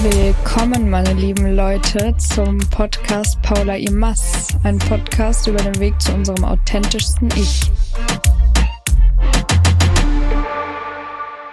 Willkommen, 0.00 0.90
meine 0.90 1.12
lieben 1.14 1.56
Leute, 1.56 2.14
zum 2.18 2.58
Podcast 2.70 3.42
Paula 3.42 3.74
Imas. 3.74 4.46
Ein 4.62 4.78
Podcast 4.78 5.48
über 5.48 5.58
den 5.58 5.76
Weg 5.80 6.00
zu 6.00 6.12
unserem 6.12 6.44
authentischsten 6.44 7.28
Ich. 7.34 7.68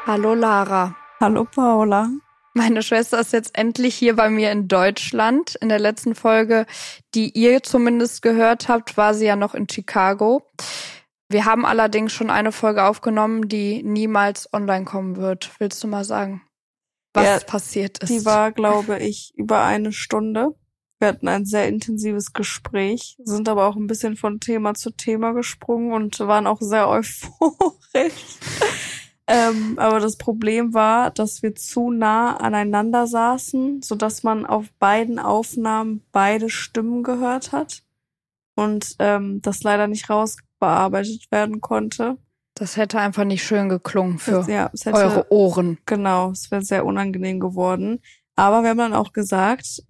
Hallo 0.05 0.35
Lara. 0.35 0.95
Hallo 1.19 1.45
Paula. 1.45 2.11
Meine 2.53 2.83
Schwester 2.83 3.19
ist 3.19 3.33
jetzt 3.33 3.57
endlich 3.57 3.95
hier 3.95 4.15
bei 4.15 4.29
mir 4.29 4.51
in 4.51 4.67
Deutschland. 4.67 5.55
In 5.55 5.69
der 5.69 5.79
letzten 5.79 6.13
Folge, 6.13 6.67
die 7.15 7.31
ihr 7.31 7.63
zumindest 7.63 8.21
gehört 8.21 8.67
habt, 8.67 8.95
war 8.95 9.15
sie 9.15 9.25
ja 9.25 9.35
noch 9.35 9.55
in 9.55 9.67
Chicago. 9.67 10.43
Wir 11.29 11.45
haben 11.45 11.65
allerdings 11.65 12.13
schon 12.13 12.29
eine 12.29 12.51
Folge 12.51 12.83
aufgenommen, 12.83 13.47
die 13.47 13.81
niemals 13.81 14.53
online 14.53 14.85
kommen 14.85 15.15
wird. 15.15 15.49
Willst 15.57 15.83
du 15.83 15.87
mal 15.87 16.03
sagen, 16.03 16.43
was 17.15 17.25
ja, 17.25 17.39
passiert 17.39 17.99
ist? 17.99 18.09
Die 18.09 18.25
war, 18.25 18.51
glaube 18.51 18.99
ich, 18.99 19.33
über 19.35 19.63
eine 19.63 19.91
Stunde. 19.91 20.55
Wir 20.99 21.09
hatten 21.09 21.27
ein 21.27 21.45
sehr 21.45 21.67
intensives 21.67 22.33
Gespräch, 22.33 23.17
sind 23.23 23.49
aber 23.49 23.67
auch 23.67 23.75
ein 23.75 23.87
bisschen 23.87 24.15
von 24.15 24.39
Thema 24.39 24.73
zu 24.75 24.91
Thema 24.91 25.33
gesprungen 25.33 25.91
und 25.91 26.19
waren 26.19 26.47
auch 26.47 26.61
sehr 26.61 26.87
euphorisch. 26.87 27.33
Ähm, 29.27 29.79
aber 29.79 29.99
das 29.99 30.17
Problem 30.17 30.73
war, 30.75 31.09
dass 31.09 31.41
wir 31.41 31.55
zu 31.55 31.89
nah 31.89 32.37
aneinander 32.37 33.07
saßen, 33.07 33.81
so 33.81 33.95
dass 33.95 34.21
man 34.21 34.45
auf 34.45 34.71
beiden 34.77 35.17
Aufnahmen 35.17 36.03
beide 36.11 36.49
Stimmen 36.49 37.01
gehört 37.01 37.51
hat 37.51 37.81
und 38.55 38.95
ähm, 38.99 39.41
das 39.41 39.63
leider 39.63 39.87
nicht 39.87 40.09
rausbearbeitet 40.11 41.31
werden 41.31 41.59
konnte. 41.59 42.17
Das 42.55 42.77
hätte 42.77 42.99
einfach 42.99 43.25
nicht 43.25 43.43
schön 43.43 43.67
geklungen 43.67 44.17
für 44.17 44.31
das, 44.31 44.47
ja, 44.47 44.71
hätte, 44.71 44.93
eure 44.93 45.31
Ohren. 45.31 45.77
Genau, 45.85 46.31
es 46.31 46.49
wäre 46.51 46.61
sehr 46.61 46.85
unangenehm 46.85 47.39
geworden. 47.39 48.01
Aber 48.35 48.63
wir 48.63 48.69
haben 48.69 48.77
dann 48.77 48.93
auch 48.93 49.11
gesagt, 49.11 49.83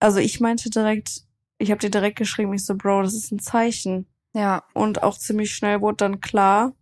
also 0.00 0.18
ich 0.18 0.40
meinte 0.40 0.70
direkt, 0.70 1.22
ich 1.58 1.70
habe 1.70 1.80
dir 1.80 1.90
direkt 1.90 2.16
geschrieben, 2.16 2.54
ich 2.54 2.64
so, 2.64 2.74
Bro, 2.74 3.02
das 3.02 3.14
ist 3.14 3.30
ein 3.32 3.38
Zeichen. 3.38 4.06
Ja. 4.32 4.64
Und 4.72 5.02
auch 5.02 5.18
ziemlich 5.18 5.54
schnell 5.54 5.82
wurde 5.82 5.96
dann 5.96 6.20
klar, 6.20 6.72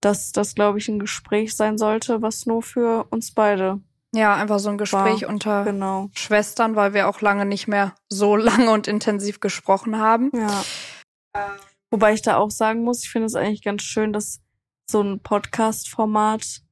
dass 0.00 0.32
das, 0.32 0.54
glaube 0.54 0.78
ich, 0.78 0.88
ein 0.88 0.98
Gespräch 0.98 1.54
sein 1.54 1.78
sollte, 1.78 2.22
was 2.22 2.46
nur 2.46 2.62
für 2.62 3.06
uns 3.10 3.32
beide. 3.32 3.80
Ja, 4.14 4.34
einfach 4.34 4.58
so 4.58 4.70
ein 4.70 4.78
Gespräch 4.78 5.22
war. 5.22 5.28
unter 5.28 5.64
genau. 5.64 6.10
Schwestern, 6.14 6.76
weil 6.76 6.94
wir 6.94 7.08
auch 7.08 7.20
lange 7.20 7.44
nicht 7.44 7.68
mehr 7.68 7.94
so 8.08 8.36
lange 8.36 8.70
und 8.70 8.88
intensiv 8.88 9.40
gesprochen 9.40 9.98
haben. 9.98 10.30
Ja. 10.34 10.64
Wobei 11.90 12.14
ich 12.14 12.22
da 12.22 12.36
auch 12.36 12.50
sagen 12.50 12.82
muss, 12.82 13.04
ich 13.04 13.10
finde 13.10 13.26
es 13.26 13.34
eigentlich 13.34 13.62
ganz 13.62 13.82
schön, 13.82 14.12
dass 14.12 14.40
so 14.86 15.02
ein 15.02 15.20
Podcast-Format 15.20 16.62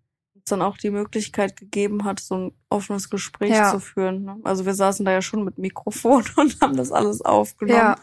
dann 0.51 0.63
auch 0.63 0.77
die 0.77 0.91
Möglichkeit 0.91 1.57
gegeben 1.57 2.05
hat, 2.05 2.21
so 2.21 2.37
ein 2.37 2.53
offenes 2.69 3.09
Gespräch 3.11 3.51
ja. 3.51 3.71
zu 3.71 3.81
führen. 3.81 4.25
Ne? 4.25 4.41
Also 4.45 4.67
wir 4.67 4.75
saßen 4.75 5.05
da 5.05 5.13
ja 5.13 5.23
schon 5.23 5.45
mit 5.45 5.59
Mikrofon 5.59 6.25
und 6.37 6.61
haben 6.61 6.77
das 6.77 6.93
alles 6.93 7.23
aufgenommen 7.23 7.79
ja. 7.79 7.97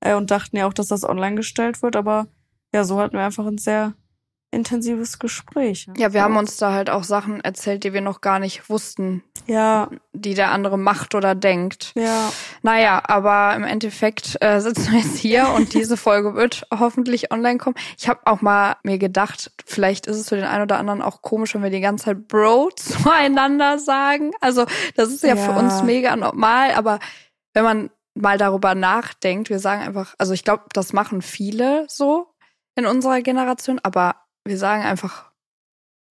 Äh, 0.00 0.14
und 0.14 0.30
dachten 0.30 0.56
ja 0.56 0.66
auch, 0.66 0.72
dass 0.72 0.88
das 0.88 1.04
online 1.04 1.36
gestellt 1.36 1.82
wird, 1.82 1.96
aber 1.96 2.28
ja, 2.74 2.84
so 2.84 2.98
hatten 2.98 3.16
wir 3.16 3.24
einfach 3.24 3.46
ein 3.46 3.58
sehr 3.58 3.94
intensives 4.52 5.18
Gespräch. 5.18 5.88
Ja, 5.96 6.12
wir 6.12 6.22
haben 6.22 6.36
uns 6.36 6.58
da 6.58 6.72
halt 6.72 6.90
auch 6.90 7.04
Sachen 7.04 7.40
erzählt, 7.40 7.84
die 7.84 7.92
wir 7.92 8.02
noch 8.02 8.20
gar 8.20 8.38
nicht 8.38 8.68
wussten. 8.68 9.24
Ja. 9.46 9.88
Die 10.12 10.34
der 10.34 10.52
andere 10.52 10.78
macht 10.78 11.14
oder 11.14 11.34
denkt. 11.34 11.92
Ja. 11.96 12.30
Naja, 12.60 13.02
aber 13.06 13.56
im 13.56 13.64
Endeffekt 13.64 14.36
äh, 14.40 14.60
sitzen 14.60 14.92
wir 14.92 15.00
jetzt 15.00 15.16
hier 15.16 15.48
und 15.48 15.74
diese 15.74 15.96
Folge 15.96 16.34
wird 16.34 16.66
hoffentlich 16.72 17.32
online 17.32 17.58
kommen. 17.58 17.76
Ich 17.98 18.08
habe 18.08 18.20
auch 18.26 18.42
mal 18.42 18.76
mir 18.84 18.98
gedacht, 18.98 19.50
vielleicht 19.64 20.06
ist 20.06 20.18
es 20.18 20.28
für 20.28 20.36
den 20.36 20.44
einen 20.44 20.62
oder 20.62 20.78
anderen 20.78 21.02
auch 21.02 21.22
komisch, 21.22 21.54
wenn 21.54 21.62
wir 21.62 21.70
die 21.70 21.80
ganze 21.80 22.04
Zeit 22.04 22.28
Bro 22.28 22.70
zueinander 22.76 23.78
sagen. 23.78 24.32
Also 24.40 24.66
das 24.96 25.08
ist 25.08 25.22
ja, 25.22 25.34
ja. 25.34 25.36
für 25.36 25.58
uns 25.58 25.82
mega 25.82 26.14
normal, 26.14 26.72
aber 26.72 26.98
wenn 27.54 27.64
man 27.64 27.90
mal 28.14 28.36
darüber 28.36 28.74
nachdenkt, 28.74 29.48
wir 29.48 29.58
sagen 29.58 29.80
einfach, 29.80 30.14
also 30.18 30.34
ich 30.34 30.44
glaube, 30.44 30.64
das 30.74 30.92
machen 30.92 31.22
viele 31.22 31.86
so 31.88 32.28
in 32.74 32.86
unserer 32.86 33.20
Generation, 33.20 33.80
aber 33.82 34.16
wir 34.44 34.58
sagen 34.58 34.82
einfach, 34.82 35.30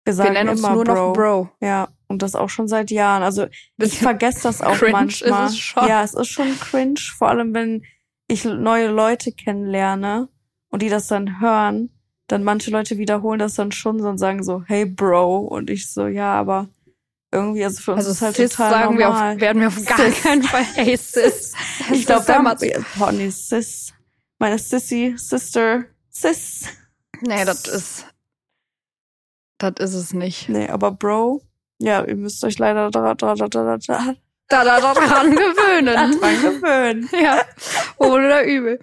wir, 0.04 0.14
sagen 0.14 0.30
wir 0.30 0.32
nennen 0.34 0.50
uns 0.50 0.62
nur 0.62 0.84
Bro. 0.84 0.94
noch 0.94 1.12
Bro. 1.12 1.50
Ja, 1.60 1.88
und 2.08 2.22
das 2.22 2.34
auch 2.34 2.50
schon 2.50 2.68
seit 2.68 2.90
Jahren. 2.90 3.22
Also 3.22 3.46
ich 3.78 3.98
vergesse 3.98 4.42
das 4.44 4.62
auch 4.62 4.76
cringe 4.76 4.92
manchmal. 4.92 5.46
Ist 5.46 5.52
es 5.52 5.58
schon. 5.58 5.88
Ja, 5.88 6.02
es 6.02 6.14
ist 6.14 6.28
schon 6.28 6.58
cringe, 6.58 7.00
vor 7.16 7.28
allem 7.28 7.54
wenn 7.54 7.84
ich 8.28 8.44
neue 8.44 8.88
Leute 8.88 9.32
kennenlerne 9.32 10.28
und 10.68 10.82
die 10.82 10.88
das 10.88 11.06
dann 11.06 11.40
hören, 11.40 11.90
dann 12.28 12.42
manche 12.42 12.70
Leute 12.70 12.98
wiederholen 12.98 13.38
das 13.38 13.54
dann 13.54 13.72
schon 13.72 14.00
so 14.00 14.08
und 14.08 14.18
sagen 14.18 14.42
so, 14.42 14.62
hey 14.66 14.84
Bro. 14.84 15.38
Und 15.38 15.70
ich 15.70 15.92
so, 15.92 16.06
ja, 16.06 16.34
aber 16.34 16.68
irgendwie, 17.32 17.64
also 17.64 17.82
für 17.82 17.92
uns 17.92 18.06
also 18.06 18.10
ist 18.12 18.22
halt 18.22 18.36
Sis 18.36 18.50
total 18.52 18.70
sagen 18.70 18.94
normal. 18.96 19.30
Wir 19.30 19.34
auf, 19.34 19.40
werden 19.40 19.60
wir 19.60 19.68
auf 19.68 19.84
gar 19.84 19.98
sis. 19.98 20.22
keinen 20.22 20.42
Fall, 20.42 20.64
hey 20.74 20.96
Sis. 20.96 21.54
ich 21.92 22.06
glaube, 22.06 22.24
damals, 22.26 22.62
oh 23.00 23.10
nee, 23.12 23.30
Sis. 23.30 23.92
Meine 24.38 24.58
Sissy, 24.58 25.14
Sister, 25.16 25.84
Sis. 26.10 26.66
Nee, 27.22 27.44
das 27.44 27.66
ist, 27.66 28.06
das 29.58 29.74
ist 29.78 29.94
es 29.94 30.14
nicht. 30.14 30.48
Nee, 30.48 30.68
aber 30.68 30.92
Bro, 30.92 31.42
ja, 31.78 32.04
ihr 32.04 32.16
müsst 32.16 32.44
euch 32.44 32.58
leider 32.58 32.90
da, 32.90 33.14
da, 33.14 33.34
da, 33.34 33.48
da, 33.48 33.48
da, 33.48 33.76
da, 34.48 34.64
da, 34.64 34.80
da 34.80 34.94
dran 34.94 35.30
gewöhnen. 35.30 36.20
dran 36.20 36.42
gewöhnen. 36.42 37.08
ja, 37.12 37.42
wohl 37.98 38.24
oder 38.24 38.44
übel. 38.46 38.78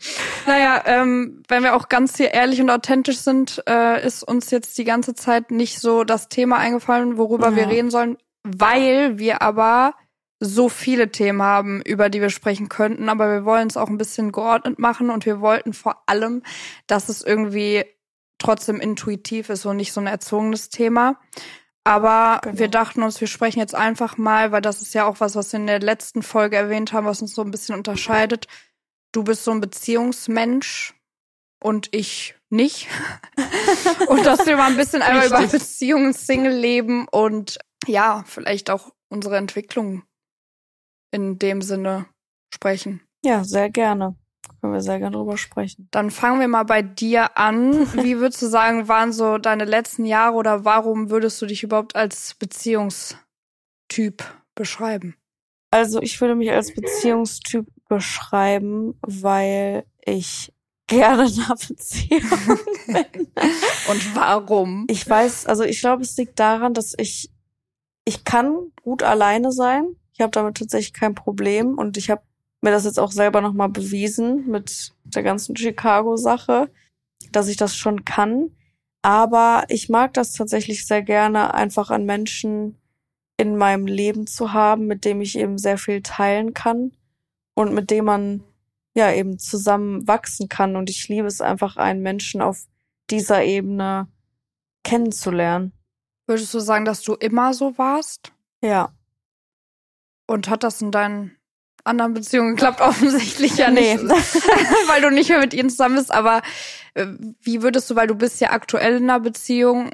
Naja, 0.45 0.83
ähm, 0.85 1.43
wenn 1.47 1.63
wir 1.63 1.75
auch 1.75 1.89
ganz 1.89 2.17
hier 2.17 2.33
ehrlich 2.33 2.61
und 2.61 2.69
authentisch 2.69 3.19
sind, 3.19 3.63
äh, 3.67 4.05
ist 4.05 4.23
uns 4.23 4.51
jetzt 4.51 4.77
die 4.77 4.83
ganze 4.83 5.15
Zeit 5.15 5.51
nicht 5.51 5.79
so 5.79 6.03
das 6.03 6.27
Thema 6.27 6.57
eingefallen, 6.57 7.17
worüber 7.17 7.49
ja. 7.51 7.55
wir 7.55 7.69
reden 7.69 7.91
sollen, 7.91 8.17
weil 8.43 9.17
wir 9.17 9.41
aber 9.41 9.93
so 10.39 10.67
viele 10.67 11.09
Themen 11.09 11.41
haben, 11.41 11.81
über 11.81 12.09
die 12.09 12.19
wir 12.19 12.29
sprechen 12.29 12.67
könnten, 12.67 13.07
aber 13.07 13.31
wir 13.31 13.45
wollen 13.45 13.69
es 13.69 13.77
auch 13.77 13.87
ein 13.87 13.97
bisschen 13.97 14.33
geordnet 14.33 14.77
machen 14.77 15.09
und 15.09 15.25
wir 15.25 15.39
wollten 15.39 15.71
vor 15.71 16.03
allem, 16.05 16.43
dass 16.87 17.07
es 17.07 17.21
irgendwie 17.21 17.85
trotzdem 18.43 18.79
intuitiv 18.79 19.49
ist 19.49 19.65
und 19.65 19.77
nicht 19.77 19.93
so 19.93 20.01
ein 20.01 20.07
erzwungenes 20.07 20.69
Thema. 20.69 21.19
Aber 21.83 22.39
genau. 22.41 22.59
wir 22.59 22.67
dachten 22.69 23.03
uns, 23.03 23.19
wir 23.19 23.27
sprechen 23.27 23.59
jetzt 23.59 23.75
einfach 23.75 24.17
mal, 24.17 24.51
weil 24.51 24.61
das 24.61 24.81
ist 24.81 24.93
ja 24.93 25.05
auch 25.05 25.19
was, 25.19 25.35
was 25.35 25.51
wir 25.51 25.59
in 25.59 25.67
der 25.67 25.79
letzten 25.79 26.23
Folge 26.23 26.55
erwähnt 26.55 26.93
haben, 26.93 27.05
was 27.05 27.21
uns 27.21 27.33
so 27.33 27.41
ein 27.41 27.51
bisschen 27.51 27.75
unterscheidet. 27.75 28.47
Du 29.11 29.23
bist 29.23 29.43
so 29.43 29.51
ein 29.51 29.61
Beziehungsmensch 29.61 30.93
und 31.61 31.89
ich 31.93 32.35
nicht. 32.49 32.87
und 34.07 34.25
dass 34.25 34.45
wir 34.45 34.55
mal 34.55 34.69
ein 34.69 34.77
bisschen 34.77 35.01
einmal 35.01 35.27
über 35.27 35.45
Beziehungen, 35.45 36.13
Single-Leben 36.13 37.07
und 37.09 37.59
ja, 37.85 38.23
vielleicht 38.27 38.69
auch 38.69 38.91
unsere 39.09 39.37
Entwicklung 39.37 40.03
in 41.11 41.37
dem 41.37 41.61
Sinne 41.61 42.05
sprechen. 42.53 43.01
Ja, 43.23 43.43
sehr 43.43 43.69
gerne. 43.69 44.15
Können 44.59 44.73
wir 44.73 44.81
sehr 44.81 44.99
gerne 44.99 45.15
drüber 45.15 45.37
sprechen. 45.37 45.87
Dann 45.91 46.11
fangen 46.11 46.39
wir 46.39 46.47
mal 46.47 46.63
bei 46.63 46.81
dir 46.81 47.37
an. 47.37 47.87
Wie 48.01 48.17
würdest 48.19 48.41
du 48.41 48.47
sagen, 48.47 48.87
waren 48.87 49.13
so 49.13 49.37
deine 49.37 49.65
letzten 49.65 50.05
Jahre 50.05 50.35
oder 50.35 50.65
warum 50.65 51.09
würdest 51.09 51.41
du 51.41 51.45
dich 51.45 51.63
überhaupt 51.63 51.95
als 51.95 52.35
Beziehungstyp 52.35 54.23
beschreiben? 54.55 55.15
Also 55.71 56.01
ich 56.01 56.21
würde 56.21 56.35
mich 56.35 56.51
als 56.51 56.73
Beziehungstyp 56.73 57.65
beschreiben, 57.89 58.97
weil 59.01 59.85
ich 60.05 60.53
gerne 60.87 61.27
in 61.27 61.41
einer 61.41 61.55
Beziehung 61.55 62.21
bin. 62.87 63.27
Und 63.89 64.15
warum? 64.15 64.85
Ich 64.89 65.09
weiß, 65.09 65.47
also 65.47 65.63
ich 65.63 65.79
glaube, 65.79 66.03
es 66.03 66.15
liegt 66.17 66.39
daran, 66.39 66.73
dass 66.73 66.93
ich, 66.97 67.31
ich 68.05 68.23
kann 68.23 68.71
gut 68.83 69.03
alleine 69.03 69.51
sein. 69.51 69.95
Ich 70.13 70.21
habe 70.21 70.31
damit 70.31 70.57
tatsächlich 70.57 70.93
kein 70.93 71.15
Problem 71.15 71.77
und 71.77 71.97
ich 71.97 72.11
habe 72.11 72.21
mir 72.63 72.71
das 72.71 72.85
jetzt 72.85 72.99
auch 72.99 73.11
selber 73.11 73.41
nochmal 73.41 73.69
bewiesen 73.69 74.47
mit 74.47 74.93
der 75.03 75.21
ganzen 75.21 75.55
Chicago-Sache, 75.55 76.69
dass 77.31 77.47
ich 77.47 77.57
das 77.57 77.75
schon 77.75 78.05
kann. 78.05 78.55
Aber 79.01 79.65
ich 79.67 79.89
mag 79.89 80.13
das 80.13 80.31
tatsächlich 80.31 80.87
sehr 80.87 81.03
gerne, 81.03 81.53
einfach 81.53 81.91
an 81.91 82.05
Menschen 82.05 82.77
in 83.37 83.57
meinem 83.57 83.85
Leben 83.85 84.27
zu 84.27 84.53
haben, 84.53 84.87
mit 84.87 85.03
dem 85.03 85.19
ich 85.19 85.37
eben 85.37 85.57
sehr 85.57 85.77
viel 85.77 86.01
teilen 86.01 86.53
kann 86.53 86.95
und 87.53 87.73
mit 87.73 87.91
dem 87.91 88.05
man 88.05 88.43
ja 88.95 89.11
eben 89.11 89.39
zusammen 89.39 90.07
wachsen 90.07 90.47
kann. 90.47 90.77
Und 90.77 90.89
ich 90.89 91.09
liebe 91.09 91.27
es 91.27 91.41
einfach, 91.41 91.75
einen 91.75 92.01
Menschen 92.01 92.41
auf 92.41 92.65
dieser 93.09 93.43
Ebene 93.43 94.07
kennenzulernen. 94.83 95.73
Würdest 96.27 96.53
du 96.53 96.59
sagen, 96.59 96.85
dass 96.85 97.01
du 97.01 97.15
immer 97.15 97.53
so 97.53 97.77
warst? 97.77 98.31
Ja. 98.61 98.93
Und 100.27 100.49
hat 100.49 100.63
das 100.63 100.81
in 100.81 100.91
deinen 100.91 101.35
anderen 101.83 102.13
Beziehungen 102.13 102.55
klappt 102.55 102.81
offensichtlich 102.81 103.57
ja 103.57 103.69
nicht, 103.69 104.01
nee. 104.01 104.09
weil 104.87 105.01
du 105.01 105.09
nicht 105.09 105.29
mehr 105.29 105.39
mit 105.39 105.53
ihnen 105.53 105.69
zusammen 105.69 105.95
bist. 105.95 106.13
Aber 106.13 106.41
äh, 106.93 107.07
wie 107.41 107.61
würdest 107.61 107.89
du, 107.89 107.95
weil 107.95 108.07
du 108.07 108.15
bist 108.15 108.39
ja 108.41 108.51
aktuell 108.51 108.97
in 108.97 109.03
einer 109.03 109.19
Beziehung, 109.19 109.91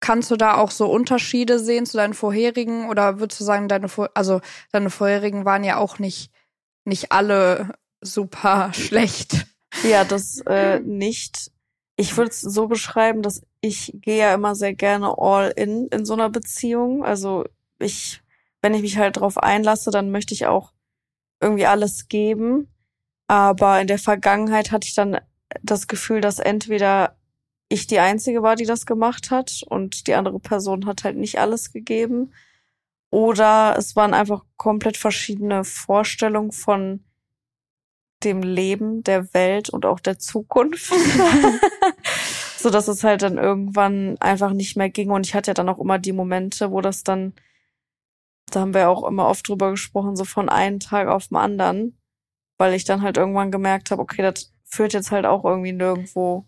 kannst 0.00 0.30
du 0.30 0.36
da 0.36 0.54
auch 0.56 0.70
so 0.70 0.90
Unterschiede 0.90 1.58
sehen 1.58 1.86
zu 1.86 1.96
deinen 1.96 2.14
vorherigen 2.14 2.88
oder 2.88 3.20
würdest 3.20 3.40
du 3.40 3.44
sagen, 3.44 3.68
deine 3.68 3.88
also 4.14 4.40
deine 4.72 4.90
vorherigen 4.90 5.44
waren 5.44 5.64
ja 5.64 5.76
auch 5.76 5.98
nicht 5.98 6.30
nicht 6.84 7.12
alle 7.12 7.74
super 8.00 8.72
schlecht? 8.72 9.46
Ja, 9.82 10.04
das 10.04 10.40
äh, 10.46 10.80
nicht. 10.80 11.50
Ich 11.96 12.16
würde 12.16 12.30
es 12.30 12.40
so 12.40 12.68
beschreiben, 12.68 13.22
dass 13.22 13.42
ich 13.60 13.92
gehe 13.96 14.18
ja 14.18 14.34
immer 14.34 14.54
sehr 14.54 14.74
gerne 14.74 15.18
all 15.18 15.52
in 15.56 15.88
in 15.88 16.04
so 16.04 16.14
einer 16.14 16.30
Beziehung. 16.30 17.04
Also 17.04 17.44
ich 17.78 18.22
wenn 18.62 18.74
ich 18.74 18.82
mich 18.82 18.98
halt 18.98 19.18
drauf 19.18 19.38
einlasse, 19.38 19.90
dann 19.90 20.10
möchte 20.10 20.34
ich 20.34 20.46
auch 20.46 20.72
irgendwie 21.40 21.66
alles 21.66 22.08
geben. 22.08 22.68
Aber 23.26 23.80
in 23.80 23.86
der 23.86 23.98
Vergangenheit 23.98 24.72
hatte 24.72 24.88
ich 24.88 24.94
dann 24.94 25.18
das 25.62 25.86
Gefühl, 25.86 26.20
dass 26.20 26.38
entweder 26.38 27.16
ich 27.68 27.86
die 27.86 27.98
Einzige 27.98 28.42
war, 28.42 28.56
die 28.56 28.64
das 28.64 28.86
gemacht 28.86 29.30
hat 29.30 29.62
und 29.68 30.06
die 30.06 30.14
andere 30.14 30.40
Person 30.40 30.86
hat 30.86 31.04
halt 31.04 31.16
nicht 31.16 31.38
alles 31.38 31.72
gegeben. 31.72 32.32
Oder 33.10 33.74
es 33.78 33.96
waren 33.96 34.14
einfach 34.14 34.44
komplett 34.56 34.96
verschiedene 34.96 35.64
Vorstellungen 35.64 36.52
von 36.52 37.04
dem 38.24 38.42
Leben, 38.42 39.02
der 39.04 39.32
Welt 39.32 39.70
und 39.70 39.86
auch 39.86 40.00
der 40.00 40.18
Zukunft. 40.18 40.92
so 42.58 42.70
dass 42.70 42.88
es 42.88 43.04
halt 43.04 43.22
dann 43.22 43.38
irgendwann 43.38 44.16
einfach 44.20 44.52
nicht 44.52 44.76
mehr 44.76 44.90
ging. 44.90 45.10
Und 45.10 45.26
ich 45.26 45.34
hatte 45.34 45.50
ja 45.50 45.54
dann 45.54 45.68
auch 45.68 45.78
immer 45.78 45.98
die 45.98 46.12
Momente, 46.12 46.70
wo 46.70 46.80
das 46.80 47.04
dann, 47.04 47.34
da 48.50 48.60
haben 48.60 48.74
wir 48.74 48.88
auch 48.88 49.06
immer 49.06 49.28
oft 49.28 49.48
drüber 49.48 49.70
gesprochen, 49.70 50.16
so 50.16 50.24
von 50.24 50.48
einem 50.48 50.80
Tag 50.80 51.08
auf 51.08 51.28
den 51.28 51.36
anderen, 51.36 52.00
weil 52.58 52.74
ich 52.74 52.84
dann 52.84 53.02
halt 53.02 53.16
irgendwann 53.16 53.50
gemerkt 53.50 53.90
habe, 53.90 54.02
okay, 54.02 54.22
das 54.22 54.52
führt 54.64 54.92
jetzt 54.92 55.10
halt 55.10 55.26
auch 55.26 55.44
irgendwie 55.44 55.72
nirgendwo 55.72 56.46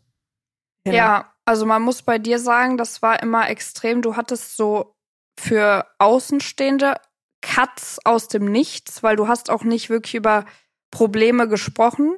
hin. 0.84 0.94
Ja, 0.94 1.32
also 1.44 1.66
man 1.66 1.82
muss 1.82 2.02
bei 2.02 2.18
dir 2.18 2.38
sagen, 2.38 2.76
das 2.76 3.02
war 3.02 3.22
immer 3.22 3.48
extrem. 3.48 4.02
Du 4.02 4.16
hattest 4.16 4.56
so 4.56 4.94
für 5.38 5.86
Außenstehende 5.98 6.96
Cuts 7.42 7.98
aus 8.04 8.28
dem 8.28 8.44
Nichts, 8.44 9.02
weil 9.02 9.16
du 9.16 9.26
hast 9.26 9.50
auch 9.50 9.64
nicht 9.64 9.90
wirklich 9.90 10.14
über 10.14 10.44
Probleme 10.90 11.48
gesprochen, 11.48 12.16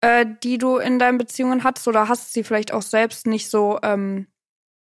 äh, 0.00 0.26
die 0.42 0.58
du 0.58 0.76
in 0.76 0.98
deinen 0.98 1.18
Beziehungen 1.18 1.64
hattest 1.64 1.88
oder 1.88 2.08
hast 2.08 2.32
sie 2.32 2.44
vielleicht 2.44 2.72
auch 2.72 2.82
selbst 2.82 3.26
nicht 3.26 3.50
so 3.50 3.78
ähm, 3.82 4.28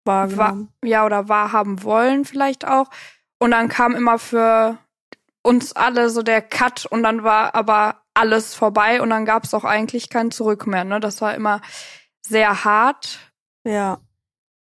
wahrgenommen. 0.04 0.68
Wahr, 0.80 0.88
ja, 0.88 1.06
oder 1.06 1.28
wahrhaben 1.28 1.82
wollen 1.82 2.24
vielleicht 2.24 2.66
auch. 2.66 2.90
Und 3.42 3.50
dann 3.50 3.68
kam 3.68 3.96
immer 3.96 4.20
für 4.20 4.78
uns 5.42 5.72
alle 5.72 6.10
so 6.10 6.22
der 6.22 6.42
Cut 6.42 6.86
und 6.86 7.02
dann 7.02 7.24
war 7.24 7.56
aber 7.56 8.04
alles 8.14 8.54
vorbei 8.54 9.02
und 9.02 9.10
dann 9.10 9.24
gab 9.24 9.42
es 9.42 9.52
auch 9.52 9.64
eigentlich 9.64 10.10
kein 10.10 10.30
Zurück 10.30 10.68
mehr. 10.68 10.84
Ne? 10.84 11.00
Das 11.00 11.20
war 11.20 11.34
immer 11.34 11.60
sehr 12.24 12.62
hart. 12.62 13.32
Ja, 13.64 13.98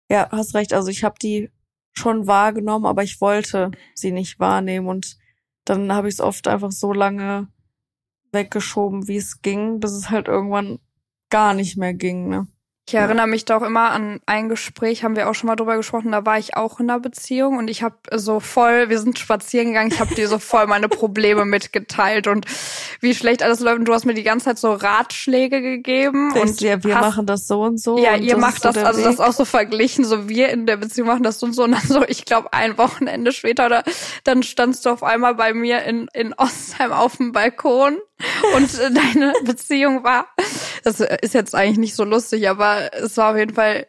ja, 0.10 0.30
hast 0.32 0.56
recht. 0.56 0.72
Also 0.72 0.88
ich 0.88 1.04
habe 1.04 1.20
die 1.22 1.52
schon 1.92 2.26
wahrgenommen, 2.26 2.86
aber 2.86 3.04
ich 3.04 3.20
wollte 3.20 3.72
sie 3.96 4.14
nicht 4.14 4.40
wahrnehmen 4.40 4.88
und 4.88 5.18
dann 5.66 5.92
habe 5.92 6.08
ich 6.08 6.14
es 6.14 6.22
oft 6.22 6.48
einfach 6.48 6.72
so 6.72 6.94
lange 6.94 7.50
weggeschoben, 8.32 9.10
wie 9.10 9.18
es 9.18 9.42
ging, 9.42 9.82
bis 9.82 9.92
es 9.92 10.10
halt 10.10 10.30
irgendwann 10.30 10.80
gar 11.30 11.54
nicht 11.54 11.76
mehr 11.76 11.94
ging. 11.94 12.30
Ne? 12.30 12.48
Ich 12.90 12.96
erinnere 12.96 13.28
mich 13.28 13.46
doch 13.46 13.62
immer 13.62 13.92
an 13.92 14.20
ein 14.26 14.50
Gespräch, 14.50 15.04
haben 15.04 15.16
wir 15.16 15.30
auch 15.30 15.36
schon 15.36 15.46
mal 15.46 15.56
drüber 15.56 15.78
gesprochen, 15.78 16.12
da 16.12 16.26
war 16.26 16.40
ich 16.40 16.58
auch 16.58 16.80
in 16.80 16.90
einer 16.90 17.00
Beziehung 17.00 17.60
und 17.60 17.70
ich 17.70 17.84
habe 17.84 17.96
so 18.16 18.40
voll, 18.40 18.90
wir 18.90 18.98
sind 18.98 19.20
spazieren 19.20 19.68
gegangen, 19.68 19.92
ich 19.92 20.00
habe 20.00 20.16
dir 20.16 20.28
so 20.28 20.40
voll 20.40 20.66
meine 20.66 20.90
Probleme 20.90 21.46
mitgeteilt 21.46 22.26
und 22.26 22.48
wie 23.00 23.14
schlecht 23.14 23.44
alles 23.44 23.60
läuft 23.60 23.78
und 23.78 23.86
du 23.86 23.94
hast 23.94 24.06
mir 24.06 24.16
die 24.16 24.24
ganze 24.24 24.46
Zeit 24.46 24.58
so 24.58 24.74
Ratschläge 24.74 25.62
gegeben 25.62 26.34
Denkst 26.34 26.50
und 26.54 26.62
ja, 26.62 26.84
wir 26.84 26.96
hast, 26.96 27.06
machen 27.06 27.28
das 27.28 27.46
so 27.46 27.62
und 27.62 27.80
so. 27.80 28.00
Ja, 28.00 28.16
und 28.16 28.24
ihr 28.24 28.38
macht 28.38 28.66
das, 28.66 28.74
so 28.74 28.82
also 28.82 29.02
Weg. 29.02 29.06
das 29.06 29.20
auch 29.20 29.34
so 29.34 29.46
verglichen, 29.46 30.04
so 30.04 30.28
wir 30.28 30.50
in 30.50 30.66
der 30.66 30.78
Beziehung 30.78 31.10
machen 31.10 31.22
das 31.22 31.40
so 31.40 31.46
und 31.46 31.54
so 31.54 31.66
und 31.66 31.74
dann 31.74 31.88
so, 31.88 32.04
ich 32.08 32.26
glaube 32.26 32.54
ein 32.54 32.80
Wochenende 32.80 33.32
später 33.34 33.68
oder 33.68 33.84
dann 34.24 34.42
standst 34.42 34.88
du 34.88 34.90
auf 34.90 35.04
einmal 35.04 35.36
bei 35.36 35.54
mir 35.54 35.84
in 35.84 36.08
in 36.16 36.34
Ostheim 36.34 36.92
auf 36.92 37.18
dem 37.18 37.34
Balkon 37.34 38.00
und 38.56 38.70
deine 38.80 39.34
Beziehung 39.44 40.04
war, 40.04 40.28
das 40.90 41.00
ist 41.22 41.34
jetzt 41.34 41.54
eigentlich 41.56 41.78
nicht 41.78 41.96
so 41.96 42.04
lustig, 42.04 42.50
aber 42.50 42.94
es 42.94 43.18
war 43.18 43.32
auf 43.32 43.38
jeden 43.38 43.54
Fall, 43.54 43.86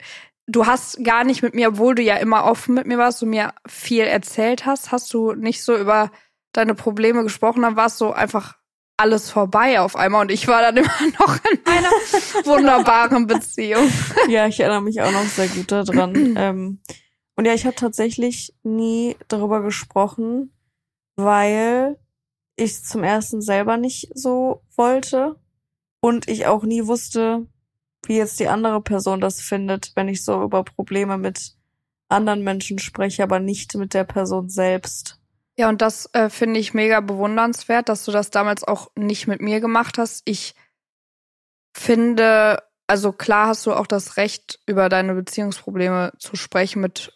du 0.47 0.67
hast 0.67 1.03
gar 1.03 1.25
nicht 1.25 1.43
mit 1.43 1.55
mir, 1.55 1.69
obwohl 1.69 1.95
du 1.95 2.03
ja 2.03 2.17
immer 2.17 2.45
offen 2.45 2.75
mit 2.75 2.87
mir 2.87 2.99
warst 2.99 3.23
und 3.23 3.31
mir 3.31 3.55
viel 3.67 4.05
erzählt 4.05 4.67
hast, 4.67 4.93
hast 4.93 5.13
du 5.15 5.33
nicht 5.33 5.65
so 5.65 5.77
über 5.77 6.11
deine 6.53 6.75
Probleme 6.75 7.23
gesprochen, 7.23 7.63
dann 7.63 7.77
war 7.77 7.87
es 7.87 7.99
so 7.99 8.13
einfach 8.13 8.57
alles 8.97 9.31
vorbei 9.31 9.81
auf 9.81 9.97
einmal 9.97 10.23
und 10.23 10.31
ich 10.31 10.47
war 10.47 10.61
dann 10.61 10.77
immer 10.77 10.89
noch 11.19 11.39
in 11.51 11.61
meiner 11.65 11.89
wunderbaren 12.45 13.27
Beziehung. 13.27 13.91
Ja, 14.29 14.47
ich 14.47 14.61
erinnere 14.61 14.83
mich 14.83 15.01
auch 15.01 15.13
noch 15.13 15.25
sehr 15.25 15.49
gut 15.49 15.73
daran. 15.73 16.15
ähm, 16.37 16.81
und 17.37 17.45
ja, 17.47 17.55
ich 17.55 17.65
habe 17.65 17.77
tatsächlich 17.77 18.55
nie 18.63 19.17
darüber 19.29 19.63
gesprochen, 19.63 20.53
weil 21.17 21.99
ich 22.57 22.85
zum 22.85 23.03
ersten 23.03 23.41
selber 23.41 23.79
nicht 23.79 24.11
so 24.15 24.63
wollte 24.77 25.37
und 26.01 26.29
ich 26.29 26.47
auch 26.47 26.65
nie 26.65 26.87
wusste, 26.87 27.47
wie 28.07 28.17
jetzt 28.17 28.41
die 28.41 28.49
andere 28.49 28.81
Person 28.81 29.21
das 29.21 29.41
findet, 29.41 29.93
wenn 29.95 30.09
ich 30.09 30.25
so 30.25 30.43
über 30.43 30.65
Probleme 30.65 31.19
mit 31.19 31.55
anderen 32.09 32.43
Menschen 32.43 32.79
spreche, 32.79 33.23
aber 33.23 33.39
nicht 33.39 33.75
mit 33.75 33.95
der 33.95 34.05
Person 34.05 34.49
selbst. 34.49 35.19
Ja, 35.57 35.69
und 35.69 35.83
das 35.83 36.09
äh, 36.15 36.31
finde 36.31 36.59
ich 36.59 36.75
mega 36.75 37.01
bewundernswert, 37.01 37.89
dass 37.89 38.05
du 38.05 38.13
das 38.13 38.31
damals 38.31 38.65
auch 38.65 38.91
nicht 38.97 39.27
mit 39.27 39.41
mir 39.41 39.61
gemacht 39.61 39.99
hast. 39.99 40.23
Ich 40.25 40.55
finde, 41.77 42.63
also 42.87 43.13
klar 43.13 43.49
hast 43.49 43.67
du 43.67 43.75
auch 43.75 43.87
das 43.87 44.17
Recht, 44.17 44.61
über 44.67 44.89
deine 44.89 45.15
Beziehungsprobleme 45.15 46.13
zu 46.19 46.37
sprechen 46.37 46.81
mit 46.81 47.13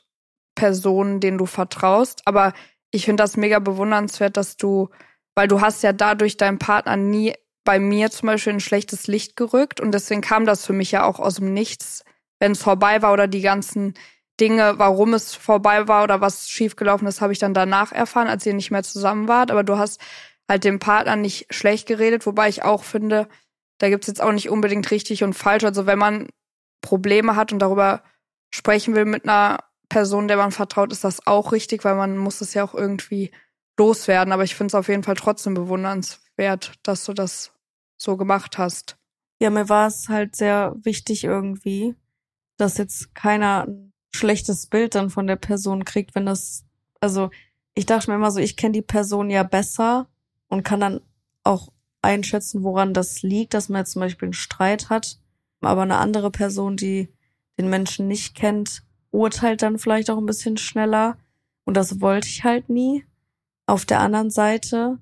Personen, 0.54 1.20
denen 1.20 1.38
du 1.38 1.46
vertraust, 1.46 2.22
aber 2.26 2.52
ich 2.90 3.06
finde 3.06 3.24
das 3.24 3.36
mega 3.36 3.58
bewundernswert, 3.58 4.36
dass 4.36 4.56
du 4.56 4.90
weil 5.34 5.48
du 5.48 5.60
hast 5.60 5.82
ja 5.82 5.92
dadurch 5.92 6.36
deinen 6.36 6.58
Partner 6.58 6.96
nie 6.96 7.34
bei 7.64 7.78
mir 7.78 8.10
zum 8.10 8.26
Beispiel 8.26 8.52
ein 8.52 8.60
schlechtes 8.60 9.06
Licht 9.06 9.36
gerückt 9.36 9.80
und 9.80 9.92
deswegen 9.92 10.20
kam 10.20 10.46
das 10.46 10.64
für 10.66 10.72
mich 10.72 10.92
ja 10.92 11.04
auch 11.04 11.18
aus 11.18 11.36
dem 11.36 11.52
Nichts, 11.52 12.04
wenn 12.38 12.52
es 12.52 12.62
vorbei 12.62 13.02
war 13.02 13.12
oder 13.12 13.26
die 13.26 13.40
ganzen 13.40 13.94
Dinge, 14.40 14.74
warum 14.78 15.14
es 15.14 15.34
vorbei 15.34 15.86
war 15.88 16.04
oder 16.04 16.20
was 16.20 16.48
schiefgelaufen 16.48 17.06
ist, 17.06 17.20
habe 17.20 17.32
ich 17.32 17.38
dann 17.38 17.54
danach 17.54 17.92
erfahren, 17.92 18.28
als 18.28 18.44
ihr 18.44 18.54
nicht 18.54 18.70
mehr 18.70 18.82
zusammen 18.82 19.28
wart. 19.28 19.50
Aber 19.50 19.62
du 19.62 19.78
hast 19.78 20.00
halt 20.48 20.64
dem 20.64 20.78
Partner 20.78 21.16
nicht 21.16 21.46
schlecht 21.54 21.86
geredet, 21.86 22.26
wobei 22.26 22.48
ich 22.48 22.64
auch 22.64 22.82
finde, 22.82 23.28
da 23.78 23.88
gibt's 23.88 24.08
jetzt 24.08 24.20
auch 24.20 24.32
nicht 24.32 24.50
unbedingt 24.50 24.90
richtig 24.90 25.22
und 25.22 25.34
falsch. 25.34 25.64
Also 25.64 25.86
wenn 25.86 25.98
man 25.98 26.28
Probleme 26.80 27.36
hat 27.36 27.52
und 27.52 27.60
darüber 27.60 28.02
sprechen 28.52 28.94
will 28.94 29.04
mit 29.04 29.24
einer 29.24 29.58
Person, 29.88 30.28
der 30.28 30.36
man 30.36 30.50
vertraut, 30.50 30.92
ist 30.92 31.04
das 31.04 31.26
auch 31.26 31.52
richtig, 31.52 31.84
weil 31.84 31.94
man 31.94 32.18
muss 32.18 32.40
es 32.40 32.54
ja 32.54 32.64
auch 32.64 32.74
irgendwie 32.74 33.30
loswerden. 33.78 34.32
Aber 34.32 34.44
ich 34.44 34.54
finde 34.54 34.72
es 34.72 34.74
auf 34.74 34.88
jeden 34.88 35.04
Fall 35.04 35.16
trotzdem 35.16 35.54
bewundernswert, 35.54 36.72
dass 36.82 37.04
du 37.04 37.12
das 37.12 37.53
so 37.96 38.16
gemacht 38.16 38.58
hast. 38.58 38.96
Ja, 39.40 39.50
mir 39.50 39.68
war 39.68 39.88
es 39.88 40.08
halt 40.08 40.36
sehr 40.36 40.74
wichtig 40.82 41.24
irgendwie, 41.24 41.94
dass 42.56 42.78
jetzt 42.78 43.14
keiner 43.14 43.66
ein 43.66 43.92
schlechtes 44.14 44.66
Bild 44.66 44.94
dann 44.94 45.10
von 45.10 45.26
der 45.26 45.36
Person 45.36 45.84
kriegt, 45.84 46.14
wenn 46.14 46.26
das, 46.26 46.64
also 47.00 47.30
ich 47.74 47.86
dachte 47.86 48.10
mir 48.10 48.16
immer 48.16 48.30
so, 48.30 48.38
ich 48.38 48.56
kenne 48.56 48.72
die 48.72 48.82
Person 48.82 49.30
ja 49.30 49.42
besser 49.42 50.08
und 50.48 50.62
kann 50.62 50.80
dann 50.80 51.00
auch 51.42 51.72
einschätzen, 52.02 52.62
woran 52.62 52.94
das 52.94 53.22
liegt, 53.22 53.54
dass 53.54 53.68
man 53.68 53.80
jetzt 53.80 53.92
zum 53.92 54.00
Beispiel 54.00 54.26
einen 54.26 54.34
Streit 54.34 54.90
hat. 54.90 55.18
Aber 55.60 55.82
eine 55.82 55.96
andere 55.96 56.30
Person, 56.30 56.76
die 56.76 57.08
den 57.58 57.70
Menschen 57.70 58.06
nicht 58.06 58.34
kennt, 58.34 58.82
urteilt 59.10 59.62
dann 59.62 59.78
vielleicht 59.78 60.10
auch 60.10 60.18
ein 60.18 60.26
bisschen 60.26 60.56
schneller. 60.56 61.16
Und 61.64 61.76
das 61.76 62.00
wollte 62.00 62.28
ich 62.28 62.44
halt 62.44 62.68
nie. 62.68 63.04
Auf 63.66 63.86
der 63.86 64.00
anderen 64.00 64.30
Seite 64.30 64.98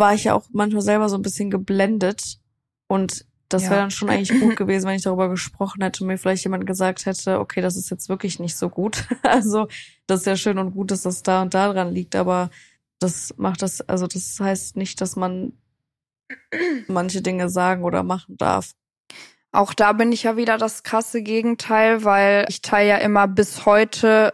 war 0.00 0.14
ich 0.14 0.24
ja 0.24 0.34
auch 0.34 0.44
manchmal 0.52 0.82
selber 0.82 1.08
so 1.08 1.16
ein 1.16 1.22
bisschen 1.22 1.50
geblendet 1.50 2.40
und 2.88 3.24
das 3.50 3.64
ja. 3.64 3.70
wäre 3.70 3.80
dann 3.80 3.90
schon 3.90 4.08
eigentlich 4.08 4.40
gut 4.40 4.56
gewesen, 4.56 4.86
wenn 4.86 4.96
ich 4.96 5.02
darüber 5.02 5.28
gesprochen 5.28 5.82
hätte 5.82 6.02
und 6.02 6.08
mir 6.08 6.18
vielleicht 6.18 6.44
jemand 6.44 6.66
gesagt 6.66 7.04
hätte, 7.06 7.38
okay, 7.38 7.60
das 7.60 7.76
ist 7.76 7.90
jetzt 7.90 8.08
wirklich 8.08 8.38
nicht 8.38 8.56
so 8.56 8.68
gut. 8.68 9.04
Also, 9.22 9.68
das 10.06 10.20
ist 10.20 10.26
ja 10.26 10.36
schön 10.36 10.58
und 10.58 10.72
gut, 10.72 10.90
dass 10.90 11.02
das 11.02 11.22
da 11.22 11.42
und 11.42 11.54
da 11.54 11.72
dran 11.72 11.92
liegt, 11.92 12.16
aber 12.16 12.50
das 12.98 13.34
macht 13.36 13.62
das, 13.62 13.80
also 13.82 14.06
das 14.06 14.38
heißt 14.40 14.76
nicht, 14.76 15.00
dass 15.00 15.16
man 15.16 15.52
manche 16.88 17.22
Dinge 17.22 17.48
sagen 17.48 17.84
oder 17.84 18.02
machen 18.02 18.36
darf. 18.36 18.72
Auch 19.52 19.74
da 19.74 19.92
bin 19.92 20.12
ich 20.12 20.22
ja 20.22 20.36
wieder 20.36 20.58
das 20.58 20.84
krasse 20.84 21.22
Gegenteil, 21.22 22.04
weil 22.04 22.46
ich 22.48 22.62
teile 22.62 22.88
ja 22.88 22.96
immer 22.98 23.26
bis 23.26 23.66
heute 23.66 24.32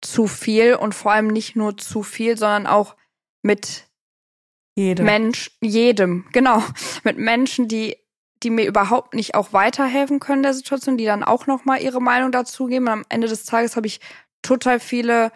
zu 0.00 0.26
viel 0.26 0.74
und 0.74 0.94
vor 0.94 1.12
allem 1.12 1.28
nicht 1.28 1.56
nur 1.56 1.76
zu 1.76 2.02
viel, 2.02 2.36
sondern 2.36 2.66
auch 2.66 2.96
mit 3.42 3.85
jedem. 4.76 5.04
Mensch, 5.06 5.50
jedem, 5.60 6.26
genau, 6.32 6.62
mit 7.02 7.18
Menschen, 7.18 7.66
die 7.66 7.96
die 8.42 8.50
mir 8.50 8.66
überhaupt 8.66 9.14
nicht 9.14 9.34
auch 9.34 9.52
weiterhelfen 9.52 10.20
können 10.20 10.42
der 10.42 10.54
Situation, 10.54 10.98
die 10.98 11.04
dann 11.04 11.24
auch 11.24 11.46
noch 11.46 11.64
mal 11.64 11.80
ihre 11.80 12.00
Meinung 12.00 12.32
dazugeben. 12.32 12.88
Am 12.88 13.04
Ende 13.08 13.28
des 13.28 13.44
Tages 13.44 13.76
habe 13.76 13.86
ich 13.86 14.00
total 14.42 14.78
viele 14.78 15.32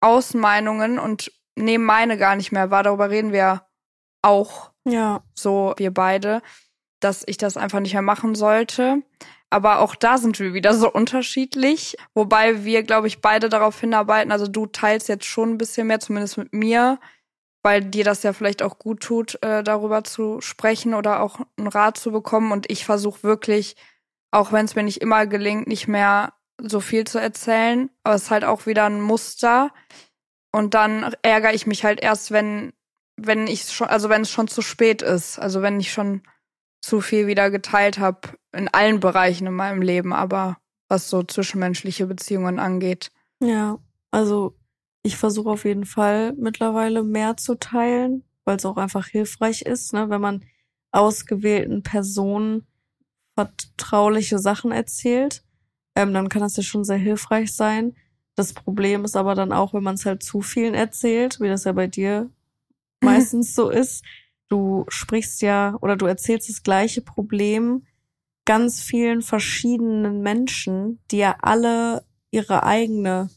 Außenmeinungen 0.00 0.98
und 0.98 1.32
nehme 1.56 1.84
meine 1.84 2.18
gar 2.18 2.36
nicht 2.36 2.52
mehr 2.52 2.70
wahr. 2.70 2.82
Darüber 2.82 3.10
reden 3.10 3.32
wir 3.32 3.66
auch 4.20 4.70
ja. 4.84 5.22
so, 5.34 5.74
wir 5.76 5.92
beide, 5.92 6.42
dass 7.00 7.24
ich 7.26 7.36
das 7.36 7.56
einfach 7.56 7.80
nicht 7.80 7.94
mehr 7.94 8.02
machen 8.02 8.34
sollte. 8.34 9.02
Aber 9.50 9.80
auch 9.80 9.94
da 9.94 10.16
sind 10.16 10.38
wir 10.38 10.54
wieder 10.54 10.74
so 10.74 10.90
unterschiedlich. 10.90 11.96
Wobei 12.14 12.64
wir, 12.64 12.82
glaube 12.82 13.06
ich, 13.06 13.20
beide 13.20 13.48
darauf 13.48 13.80
hinarbeiten. 13.80 14.32
Also 14.32 14.46
du 14.46 14.66
teilst 14.66 15.08
jetzt 15.08 15.26
schon 15.26 15.50
ein 15.50 15.58
bisschen 15.58 15.86
mehr, 15.86 16.00
zumindest 16.00 16.38
mit 16.38 16.52
mir, 16.52 16.98
weil 17.62 17.82
dir 17.84 18.04
das 18.04 18.22
ja 18.22 18.32
vielleicht 18.32 18.62
auch 18.62 18.78
gut 18.78 19.00
tut, 19.00 19.42
äh, 19.42 19.62
darüber 19.62 20.04
zu 20.04 20.40
sprechen 20.40 20.94
oder 20.94 21.22
auch 21.22 21.40
einen 21.56 21.68
Rat 21.68 21.96
zu 21.96 22.12
bekommen. 22.12 22.52
Und 22.52 22.70
ich 22.70 22.84
versuche 22.84 23.22
wirklich, 23.22 23.76
auch 24.30 24.52
wenn 24.52 24.64
es 24.64 24.74
mir 24.74 24.82
nicht 24.82 25.00
immer 25.00 25.26
gelingt, 25.26 25.66
nicht 25.66 25.88
mehr 25.88 26.34
so 26.60 26.80
viel 26.80 27.04
zu 27.04 27.18
erzählen. 27.18 27.90
Aber 28.04 28.14
es 28.14 28.24
ist 28.24 28.30
halt 28.30 28.44
auch 28.44 28.66
wieder 28.66 28.86
ein 28.86 29.00
Muster. 29.00 29.70
und 30.54 30.74
dann 30.74 31.14
ärgere 31.22 31.54
ich 31.54 31.66
mich 31.66 31.84
halt 31.84 32.00
erst, 32.00 32.30
wenn 32.30 32.72
wenn 33.16 33.46
ich 33.46 33.70
schon, 33.70 33.88
also 33.88 34.08
wenn 34.08 34.22
es 34.22 34.30
schon 34.30 34.48
zu 34.48 34.62
spät 34.62 35.02
ist, 35.02 35.38
also 35.38 35.62
wenn 35.62 35.78
ich 35.80 35.92
schon 35.92 36.22
zu 36.80 37.00
viel 37.00 37.26
wieder 37.26 37.50
geteilt 37.50 37.98
habe 37.98 38.20
in 38.52 38.68
allen 38.68 39.00
Bereichen 39.00 39.46
in 39.46 39.54
meinem 39.54 39.82
Leben, 39.82 40.12
aber 40.12 40.58
was 40.88 41.08
so 41.08 41.22
zwischenmenschliche 41.22 42.06
Beziehungen 42.06 42.58
angeht. 42.58 43.12
Ja, 43.40 43.78
also 44.10 44.56
ich 45.02 45.16
versuche 45.16 45.50
auf 45.50 45.64
jeden 45.64 45.84
Fall 45.84 46.32
mittlerweile 46.34 47.02
mehr 47.02 47.36
zu 47.36 47.56
teilen, 47.56 48.24
weil 48.44 48.56
es 48.56 48.64
auch 48.64 48.76
einfach 48.76 49.06
hilfreich 49.06 49.62
ist, 49.62 49.92
ne, 49.92 50.10
wenn 50.10 50.20
man 50.20 50.44
ausgewählten 50.92 51.82
Personen 51.82 52.66
vertrauliche 53.34 54.38
Sachen 54.38 54.72
erzählt, 54.72 55.42
ähm, 55.96 56.12
dann 56.12 56.28
kann 56.28 56.42
das 56.42 56.56
ja 56.56 56.62
schon 56.62 56.84
sehr 56.84 56.98
hilfreich 56.98 57.52
sein. 57.52 57.96
Das 58.34 58.52
Problem 58.52 59.04
ist 59.04 59.16
aber 59.16 59.34
dann 59.34 59.52
auch, 59.52 59.74
wenn 59.74 59.82
man 59.82 59.94
es 59.94 60.06
halt 60.06 60.22
zu 60.22 60.40
vielen 60.40 60.74
erzählt, 60.74 61.40
wie 61.40 61.48
das 61.48 61.64
ja 61.64 61.72
bei 61.72 61.86
dir 61.86 62.30
meistens 63.02 63.54
so 63.54 63.70
ist. 63.70 64.04
Du 64.48 64.84
sprichst 64.88 65.42
ja 65.42 65.76
oder 65.80 65.96
du 65.96 66.06
erzählst 66.06 66.48
das 66.48 66.62
gleiche 66.62 67.00
Problem 67.00 67.86
ganz 68.44 68.80
vielen 68.80 69.22
verschiedenen 69.22 70.20
Menschen, 70.20 71.00
die 71.10 71.18
ja 71.18 71.36
alle 71.40 72.04
ihre 72.30 72.64
eigene 72.64 73.30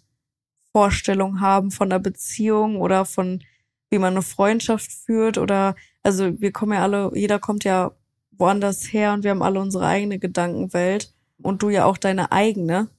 Vorstellung 0.76 1.40
haben 1.40 1.72
von 1.72 1.90
der 1.90 2.00
Beziehung 2.00 2.82
oder 2.82 3.06
von 3.06 3.42
wie 3.90 3.98
man 3.98 4.12
eine 4.12 4.22
Freundschaft 4.22 4.92
führt 4.92 5.38
oder 5.38 5.78
also 6.04 6.42
wir 6.42 6.52
kommen 6.52 6.74
ja 6.74 6.84
alle, 6.84 7.12
jeder 7.14 7.40
kommt 7.40 7.64
ja 7.64 7.92
woanders 8.32 8.92
her 8.92 9.14
und 9.14 9.24
wir 9.24 9.32
haben 9.32 9.42
alle 9.42 9.62
unsere 9.62 9.86
eigene 9.86 10.20
Gedankenwelt 10.20 11.14
und 11.42 11.62
du 11.62 11.70
ja 11.70 11.86
auch 11.86 11.96
deine 11.98 12.34
eigene. 12.34 12.90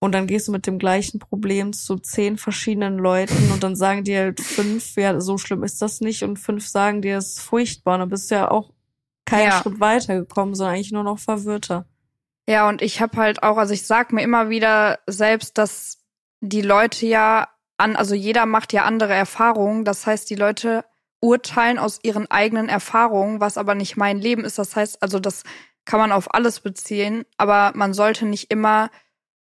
Und 0.00 0.16
dann 0.16 0.26
gehst 0.26 0.48
du 0.48 0.52
mit 0.52 0.66
dem 0.66 0.80
gleichen 0.80 1.20
Problem 1.20 1.72
zu 1.72 1.96
zehn 1.96 2.38
verschiedenen 2.38 2.98
Leuten 2.98 3.52
und 3.52 3.62
dann 3.62 3.76
sagen 3.76 4.02
dir 4.02 4.18
halt 4.18 4.40
fünf, 4.40 4.96
ja, 4.96 5.20
so 5.20 5.38
schlimm 5.38 5.62
ist 5.62 5.80
das 5.80 6.00
nicht 6.00 6.24
und 6.24 6.40
fünf 6.40 6.66
sagen 6.66 7.02
dir, 7.02 7.18
es 7.18 7.34
ist 7.34 7.40
furchtbar. 7.40 7.94
Und 7.94 8.00
dann 8.00 8.08
bist 8.08 8.32
du 8.32 8.34
ja 8.34 8.50
auch 8.50 8.72
keinen 9.26 9.50
ja. 9.50 9.62
Schritt 9.62 9.78
weitergekommen, 9.78 10.56
sondern 10.56 10.74
eigentlich 10.74 10.90
nur 10.90 11.04
noch 11.04 11.20
verwirrter. 11.20 11.86
Ja, 12.48 12.68
und 12.68 12.82
ich 12.82 13.00
habe 13.00 13.16
halt 13.16 13.44
auch, 13.44 13.58
also 13.58 13.74
ich 13.74 13.86
sag 13.86 14.12
mir 14.12 14.22
immer 14.22 14.50
wieder 14.50 14.98
selbst, 15.06 15.56
dass 15.56 16.01
die 16.42 16.60
Leute 16.60 17.06
ja 17.06 17.48
an, 17.78 17.96
also 17.96 18.14
jeder 18.14 18.46
macht 18.46 18.72
ja 18.72 18.84
andere 18.84 19.14
Erfahrungen. 19.14 19.84
Das 19.84 20.06
heißt, 20.06 20.28
die 20.28 20.34
Leute 20.34 20.84
urteilen 21.20 21.78
aus 21.78 22.00
ihren 22.02 22.30
eigenen 22.30 22.68
Erfahrungen, 22.68 23.40
was 23.40 23.56
aber 23.56 23.74
nicht 23.74 23.96
mein 23.96 24.18
Leben 24.18 24.44
ist. 24.44 24.58
Das 24.58 24.76
heißt, 24.76 25.02
also 25.02 25.20
das 25.20 25.44
kann 25.84 26.00
man 26.00 26.12
auf 26.12 26.34
alles 26.34 26.60
beziehen, 26.60 27.24
aber 27.38 27.72
man 27.74 27.94
sollte 27.94 28.26
nicht 28.26 28.50
immer 28.50 28.90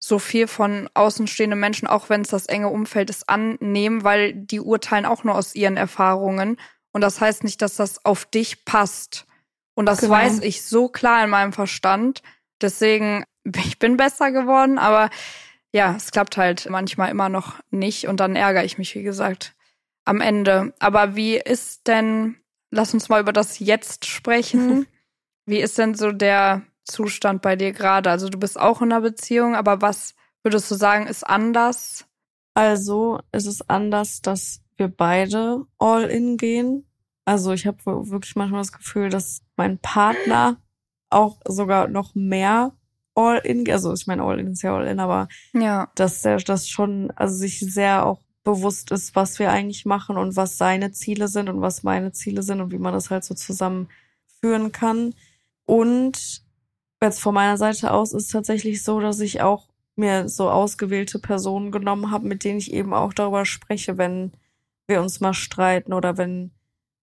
so 0.01 0.19
viel 0.19 0.47
von 0.47 0.89
außenstehenden 0.95 1.59
Menschen, 1.59 1.89
auch 1.89 2.09
wenn 2.09 2.21
es 2.21 2.29
das 2.29 2.47
enge 2.47 2.69
Umfeld 2.69 3.11
ist, 3.11 3.29
annehmen, 3.29 4.05
weil 4.05 4.33
die 4.35 4.61
urteilen 4.61 5.07
auch 5.07 5.25
nur 5.25 5.35
aus 5.35 5.55
ihren 5.55 5.77
Erfahrungen. 5.77 6.57
Und 6.93 7.01
das 7.01 7.21
heißt 7.21 7.45
nicht, 7.45 7.63
dass 7.63 7.77
das 7.77 8.05
auf 8.05 8.25
dich 8.25 8.65
passt. 8.65 9.27
Und 9.75 9.87
das 9.87 10.01
genau. 10.01 10.15
weiß 10.15 10.41
ich 10.41 10.63
so 10.63 10.89
klar 10.89 11.25
in 11.25 11.31
meinem 11.31 11.53
Verstand. 11.53 12.23
Deswegen, 12.61 13.25
ich 13.45 13.79
bin 13.79 13.97
besser 13.97 14.33
geworden, 14.33 14.79
aber 14.79 15.11
ja, 15.73 15.95
es 15.97 16.11
klappt 16.11 16.37
halt 16.37 16.69
manchmal 16.71 17.11
immer 17.11 17.29
noch 17.29 17.61
nicht. 17.71 18.09
Und 18.09 18.21
dann 18.21 18.37
ärgere 18.37 18.65
ich 18.65 18.79
mich, 18.79 18.95
wie 18.95 19.03
gesagt, 19.03 19.55
am 20.05 20.21
Ende. 20.21 20.73
Aber 20.79 21.17
wie 21.17 21.37
ist 21.37 21.87
denn, 21.87 22.37
lass 22.71 22.95
uns 22.95 23.09
mal 23.09 23.21
über 23.21 23.33
das 23.33 23.59
Jetzt 23.59 24.07
sprechen. 24.07 24.87
wie 25.47 25.61
ist 25.61 25.79
denn 25.79 25.95
so 25.95 26.13
der 26.13 26.63
Zustand 26.85 27.43
bei 27.43 27.57
dir 27.57 27.73
gerade? 27.73 28.11
Also 28.11 28.29
du 28.29 28.39
bist 28.39 28.59
auch 28.59 28.81
in 28.81 28.93
einer 28.93 29.03
Beziehung, 29.03 29.55
aber 29.55 29.83
was 29.83 30.15
würdest 30.43 30.71
du 30.71 30.75
sagen, 30.75 31.07
ist 31.07 31.25
anders? 31.25 32.07
Also 32.55 33.21
es 33.31 33.47
ist 33.47 33.69
anders, 33.71 34.23
dass 34.23 34.63
wir 34.77 34.89
beide 34.89 35.67
all 35.79 36.05
in 36.05 36.37
gehen. 36.37 36.87
Also 37.25 37.53
ich 37.53 37.67
habe 37.67 37.79
wirklich 37.85 38.37
manchmal 38.37 38.63
das 38.63 38.73
Gefühl, 38.73 39.11
dass 39.11 39.43
mein 39.57 39.79
Partner 39.79 40.57
auch 41.11 41.41
sogar 41.47 41.89
noch 41.89 42.15
mehr 42.15 42.73
all 43.19 43.39
in, 43.39 43.71
also 43.71 43.93
ich 43.93 44.07
meine 44.07 44.23
all 44.23 44.39
in 44.39 44.53
ist 44.53 44.63
ja 44.63 44.75
all 44.75 44.87
in, 44.87 45.01
aber 45.01 45.29
ja. 45.53 45.91
dass 45.97 46.25
er 46.25 46.37
das 46.39 46.69
schon, 46.69 47.11
also 47.17 47.35
sich 47.35 47.59
sehr 47.59 48.07
auch 48.07 48.21
bewusst 48.45 48.93
ist, 48.93 49.17
was 49.17 49.39
wir 49.39 49.51
eigentlich 49.51 49.85
machen 49.85 50.17
und 50.17 50.37
was 50.37 50.57
seine 50.57 50.93
Ziele 50.93 51.29
sind 51.29 51.49
und 51.49 51.61
was 51.61 51.83
meine 51.83 52.13
Ziele 52.13 52.43
sind 52.43 52.61
und 52.61 52.73
wie 52.73 52.79
man 52.79 52.95
das 52.95 53.11
halt 53.11 53.25
so 53.25 53.35
zusammenführen 53.35 54.73
kann. 54.73 55.15
Und 55.67 56.43
jetzt 57.03 57.21
von 57.21 57.35
meiner 57.35 57.57
Seite 57.59 57.93
aus 57.93 58.13
ist 58.13 58.31
tatsächlich 58.31 58.83
so, 58.85 59.01
dass 59.01 59.21
ich 59.21 59.43
auch 59.43 59.69
mir 59.97 60.29
so 60.29 60.49
ausgewählte 60.49 61.19
Personen 61.19 61.73
genommen 61.73 62.11
habe, 62.11 62.27
mit 62.27 62.45
denen 62.45 62.59
ich 62.59 62.73
eben 62.73 62.95
auch 62.95 63.13
darüber 63.13 63.45
spreche, 63.45 63.99
wenn 63.99 64.33
wir 64.87 65.03
uns 65.03 65.21
mal 65.21 65.35
streiten 65.35 65.93
oder 65.93 66.17
wenn 66.17 66.53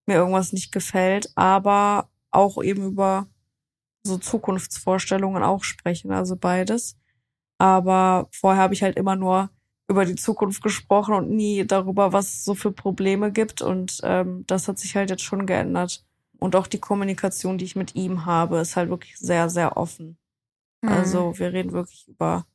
mir 0.05 0.15
irgendwas 0.15 0.53
nicht 0.53 0.71
gefällt, 0.71 1.29
aber 1.35 2.09
auch 2.31 2.63
eben 2.63 2.85
über 2.87 3.27
so 4.05 4.17
Zukunftsvorstellungen 4.17 5.43
auch 5.43 5.63
sprechen, 5.63 6.11
also 6.11 6.35
beides. 6.35 6.97
Aber 7.57 8.27
vorher 8.31 8.61
habe 8.61 8.73
ich 8.73 8.83
halt 8.83 8.97
immer 8.97 9.15
nur 9.15 9.49
über 9.87 10.05
die 10.05 10.15
Zukunft 10.15 10.63
gesprochen 10.63 11.13
und 11.13 11.29
nie 11.29 11.65
darüber, 11.65 12.11
was 12.11 12.27
es 12.27 12.45
so 12.45 12.55
für 12.55 12.71
Probleme 12.71 13.31
gibt. 13.31 13.61
Und 13.61 13.99
ähm, 14.03 14.43
das 14.47 14.67
hat 14.67 14.79
sich 14.79 14.95
halt 14.95 15.09
jetzt 15.09 15.23
schon 15.23 15.45
geändert. 15.45 16.03
Und 16.39 16.55
auch 16.55 16.67
die 16.67 16.79
Kommunikation, 16.79 17.57
die 17.57 17.65
ich 17.65 17.75
mit 17.75 17.95
ihm 17.95 18.25
habe, 18.25 18.59
ist 18.59 18.75
halt 18.75 18.89
wirklich 18.89 19.17
sehr, 19.17 19.49
sehr 19.49 19.77
offen. 19.77 20.17
Mhm. 20.81 20.89
Also 20.89 21.37
wir 21.37 21.53
reden 21.53 21.71
wirklich 21.71 22.07
über. 22.07 22.45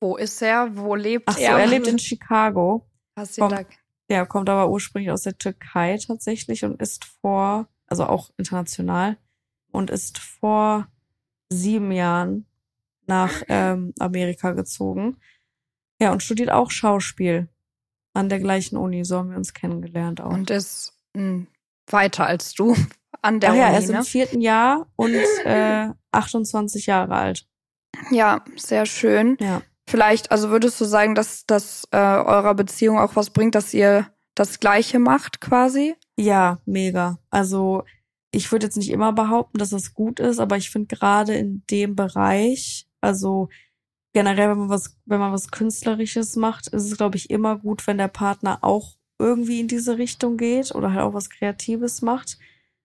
Wo 0.00 0.16
ist 0.16 0.40
er? 0.42 0.76
Wo 0.76 0.94
lebt 0.94 1.28
Ach 1.28 1.36
so, 1.36 1.42
er? 1.42 1.58
er 1.58 1.66
lebt 1.66 1.86
in 1.86 1.98
Chicago. 1.98 2.86
Hast 3.16 3.38
kommt, 3.38 3.66
Ja, 4.10 4.24
kommt 4.24 4.48
aber 4.48 4.70
ursprünglich 4.70 5.10
aus 5.10 5.22
der 5.22 5.38
Türkei 5.38 5.98
tatsächlich 5.98 6.64
und 6.64 6.80
ist 6.80 7.04
vor, 7.04 7.68
also 7.86 8.04
auch 8.04 8.30
international, 8.36 9.16
und 9.72 9.90
ist 9.90 10.18
vor 10.18 10.86
sieben 11.48 11.92
Jahren 11.92 12.46
nach 13.06 13.42
ähm, 13.48 13.92
Amerika 13.98 14.52
gezogen. 14.52 15.16
Ja, 16.00 16.12
und 16.12 16.22
studiert 16.22 16.50
auch 16.50 16.70
Schauspiel 16.70 17.48
an 18.12 18.28
der 18.28 18.40
gleichen 18.40 18.76
Uni. 18.76 19.04
So 19.04 19.18
haben 19.18 19.30
wir 19.30 19.36
uns 19.36 19.54
kennengelernt 19.54 20.20
auch. 20.20 20.32
Und 20.32 20.50
ist 20.50 20.92
mh, 21.14 21.22
hm, 21.22 21.46
weiter 21.88 22.26
als 22.26 22.54
du 22.54 22.74
an 23.22 23.40
der 23.40 23.50
Ach 23.50 23.54
Uni. 23.54 23.62
Ja, 23.62 23.70
er 23.70 23.78
ist 23.78 23.90
ne? 23.90 23.98
im 23.98 24.04
vierten 24.04 24.40
Jahr 24.40 24.86
und 24.96 25.14
äh, 25.44 25.88
28 26.12 26.86
Jahre 26.86 27.14
alt. 27.14 27.46
Ja, 28.10 28.44
sehr 28.56 28.86
schön. 28.86 29.36
Ja. 29.40 29.62
Vielleicht, 29.88 30.32
also 30.32 30.50
würdest 30.50 30.80
du 30.80 30.84
sagen, 30.84 31.14
dass 31.14 31.46
das 31.46 31.86
äh, 31.92 31.96
eurer 31.96 32.54
Beziehung 32.54 32.98
auch 32.98 33.14
was 33.14 33.30
bringt, 33.30 33.54
dass 33.54 33.72
ihr 33.72 34.10
das 34.34 34.58
Gleiche 34.58 34.98
macht 34.98 35.40
quasi? 35.40 35.94
Ja, 36.16 36.60
mega. 36.66 37.18
Also 37.30 37.84
ich 38.36 38.52
würde 38.52 38.66
jetzt 38.66 38.76
nicht 38.76 38.90
immer 38.90 39.12
behaupten, 39.12 39.58
dass 39.58 39.70
das 39.70 39.94
gut 39.94 40.20
ist, 40.20 40.38
aber 40.38 40.58
ich 40.58 40.70
finde 40.70 40.94
gerade 40.94 41.34
in 41.34 41.62
dem 41.70 41.96
Bereich, 41.96 42.86
also 43.00 43.48
generell, 44.12 44.50
wenn 44.50 44.58
man 44.58 44.68
was, 44.68 44.98
wenn 45.06 45.20
man 45.20 45.32
was 45.32 45.50
Künstlerisches 45.50 46.36
macht, 46.36 46.68
ist 46.68 46.84
es, 46.84 46.96
glaube 46.98 47.16
ich, 47.16 47.30
immer 47.30 47.56
gut, 47.58 47.86
wenn 47.86 47.96
der 47.96 48.08
Partner 48.08 48.58
auch 48.62 48.96
irgendwie 49.18 49.60
in 49.60 49.68
diese 49.68 49.96
Richtung 49.96 50.36
geht 50.36 50.74
oder 50.74 50.92
halt 50.92 51.00
auch 51.00 51.14
was 51.14 51.30
Kreatives 51.30 52.02
macht. 52.02 52.38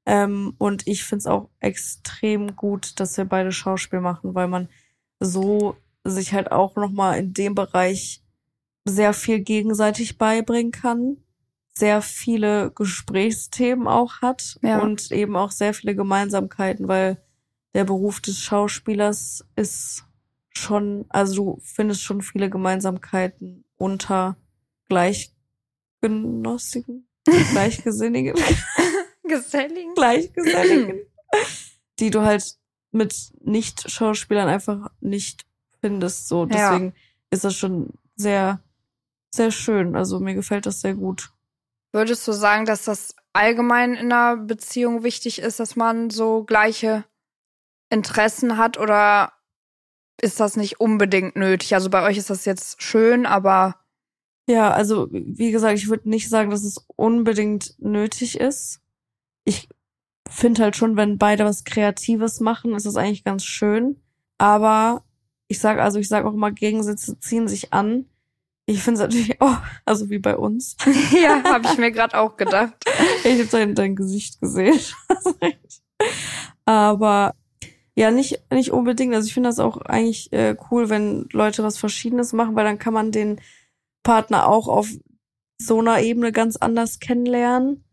Ähm, 0.06 0.56
und 0.58 0.88
ich 0.88 1.04
finde 1.04 1.20
es 1.20 1.28
auch 1.28 1.50
extrem 1.60 2.56
gut, 2.56 3.00
dass 3.02 3.18
wir 3.18 3.26
beide 3.26 3.52
Schauspiel 3.52 4.00
machen, 4.00 4.34
weil 4.34 4.48
man 4.48 4.70
so 5.20 5.76
sich 6.06 6.34
halt 6.34 6.52
auch 6.52 6.78
nochmal 6.78 7.20
in 7.20 7.34
dem 7.34 7.56
Bereich 7.56 8.24
sehr 8.86 9.14
viel 9.14 9.42
gegenseitig 9.42 10.18
beibringen 10.18 10.72
kann, 10.72 11.18
sehr 11.74 12.02
viele 12.02 12.72
Gesprächsthemen 12.72 13.88
auch 13.88 14.22
hat 14.22 14.58
ja. 14.62 14.80
und 14.80 15.12
eben 15.12 15.36
auch 15.36 15.52
sehr 15.52 15.74
viele 15.74 15.94
Gemeinsamkeiten, 15.96 16.88
weil 16.88 17.22
der 17.74 17.84
Beruf 17.86 18.20
des 18.20 18.40
Schauspielers 18.40 19.46
ist 19.56 20.06
schon, 20.50 21.06
also 21.10 21.36
du 21.36 21.60
findest 21.64 22.04
schon 22.04 22.22
viele 22.22 22.50
Gemeinsamkeiten 22.50 23.64
unter 23.78 24.36
Gleichgenossigen, 24.90 27.08
Gleichgesinnigen. 27.52 28.36
Geselligen. 29.24 29.94
Gleichgeselligen. 29.96 31.00
die 32.00 32.10
du 32.10 32.22
halt 32.22 32.58
mit 32.92 33.32
Nicht-Schauspielern 33.40 34.50
einfach 34.50 34.92
nicht 35.00 35.46
findest. 35.80 36.28
So, 36.28 36.46
deswegen 36.46 36.88
ja. 36.88 36.94
ist 37.30 37.46
das 37.46 37.56
schon 37.56 37.94
sehr, 38.16 38.60
sehr 39.30 39.52
schön. 39.52 39.96
Also 39.96 40.20
mir 40.20 40.34
gefällt 40.34 40.66
das 40.66 40.82
sehr 40.82 40.96
gut. 40.96 41.32
Würdest 41.92 42.28
du 42.28 42.32
sagen, 42.32 42.66
dass 42.66 42.86
das 42.86 43.16
allgemein 43.34 43.94
in 43.94 44.12
einer 44.12 44.38
Beziehung 44.38 45.04
wichtig 45.04 45.40
ist, 45.40 45.60
dass 45.60 45.76
man 45.76 46.10
so 46.10 46.44
gleiche 46.44 47.06
Interessen 47.90 48.58
hat 48.58 48.78
oder 48.78 49.34
ist 50.22 50.40
das 50.40 50.56
nicht 50.56 50.80
unbedingt 50.80 51.36
nötig? 51.36 51.74
Also 51.74 51.90
bei 51.90 52.04
euch 52.04 52.18
ist 52.18 52.30
das 52.30 52.46
jetzt 52.46 52.82
schön, 52.82 53.26
aber. 53.26 53.76
Ja, 54.48 54.72
also 54.72 55.08
wie 55.12 55.52
gesagt, 55.52 55.78
ich 55.78 55.90
würde 55.90 56.10
nicht 56.10 56.30
sagen, 56.30 56.50
dass 56.50 56.64
es 56.64 56.86
unbedingt 56.96 57.76
nötig 57.80 58.40
ist. 58.40 58.82
Ich 59.44 59.68
finde 60.30 60.64
halt 60.64 60.76
schon, 60.76 60.96
wenn 60.96 61.18
beide 61.18 61.46
was 61.46 61.64
Kreatives 61.64 62.40
machen, 62.40 62.74
ist 62.76 62.86
das 62.86 62.96
eigentlich 62.96 63.24
ganz 63.24 63.44
schön. 63.44 64.02
Aber 64.38 65.04
ich 65.48 65.60
sage 65.60 65.82
also, 65.84 66.00
ich 66.00 66.08
sage 66.08 66.28
auch 66.28 66.34
immer, 66.34 66.52
Gegensätze 66.52 67.20
ziehen 67.20 67.48
sich 67.48 67.74
an. 67.74 68.06
Ich 68.66 68.84
finde 68.84 69.02
es 69.02 69.08
natürlich 69.08 69.42
auch, 69.42 69.58
also 69.86 70.10
wie 70.10 70.20
bei 70.20 70.38
uns. 70.38 70.78
ja, 71.22 71.44
habe 71.44 71.68
ich 71.68 71.78
mir 71.78 71.92
gerade 71.92 72.18
auch 72.18 72.38
gedacht. 72.38 72.76
Ich 73.24 73.40
habe 73.40 73.50
dein, 73.52 73.76
dein 73.76 73.96
Gesicht 73.96 74.40
gesehen. 74.40 74.80
Aber 76.66 77.36
ja, 77.96 78.12
nicht, 78.12 78.42
nicht 78.52 78.72
unbedingt. 78.72 79.14
Also 79.14 79.28
ich 79.28 79.34
finde 79.34 79.50
das 79.50 79.60
auch 79.60 79.78
eigentlich 79.82 80.32
äh, 80.32 80.56
cool, 80.70 80.90
wenn 80.90 81.28
Leute 81.32 81.64
was 81.64 81.78
Verschiedenes 81.78 82.34
machen, 82.34 82.56
weil 82.56 82.66
dann 82.66 82.80
kann 82.80 82.94
man 82.94 83.12
den 83.12 83.42
Partner 84.04 84.48
auch 84.48 84.68
auf 84.68 84.90
so 85.58 85.80
einer 85.80 86.02
Ebene 86.02 86.32
ganz 86.32 86.56
anders 86.56 87.00
kennenlernen. 87.00 87.84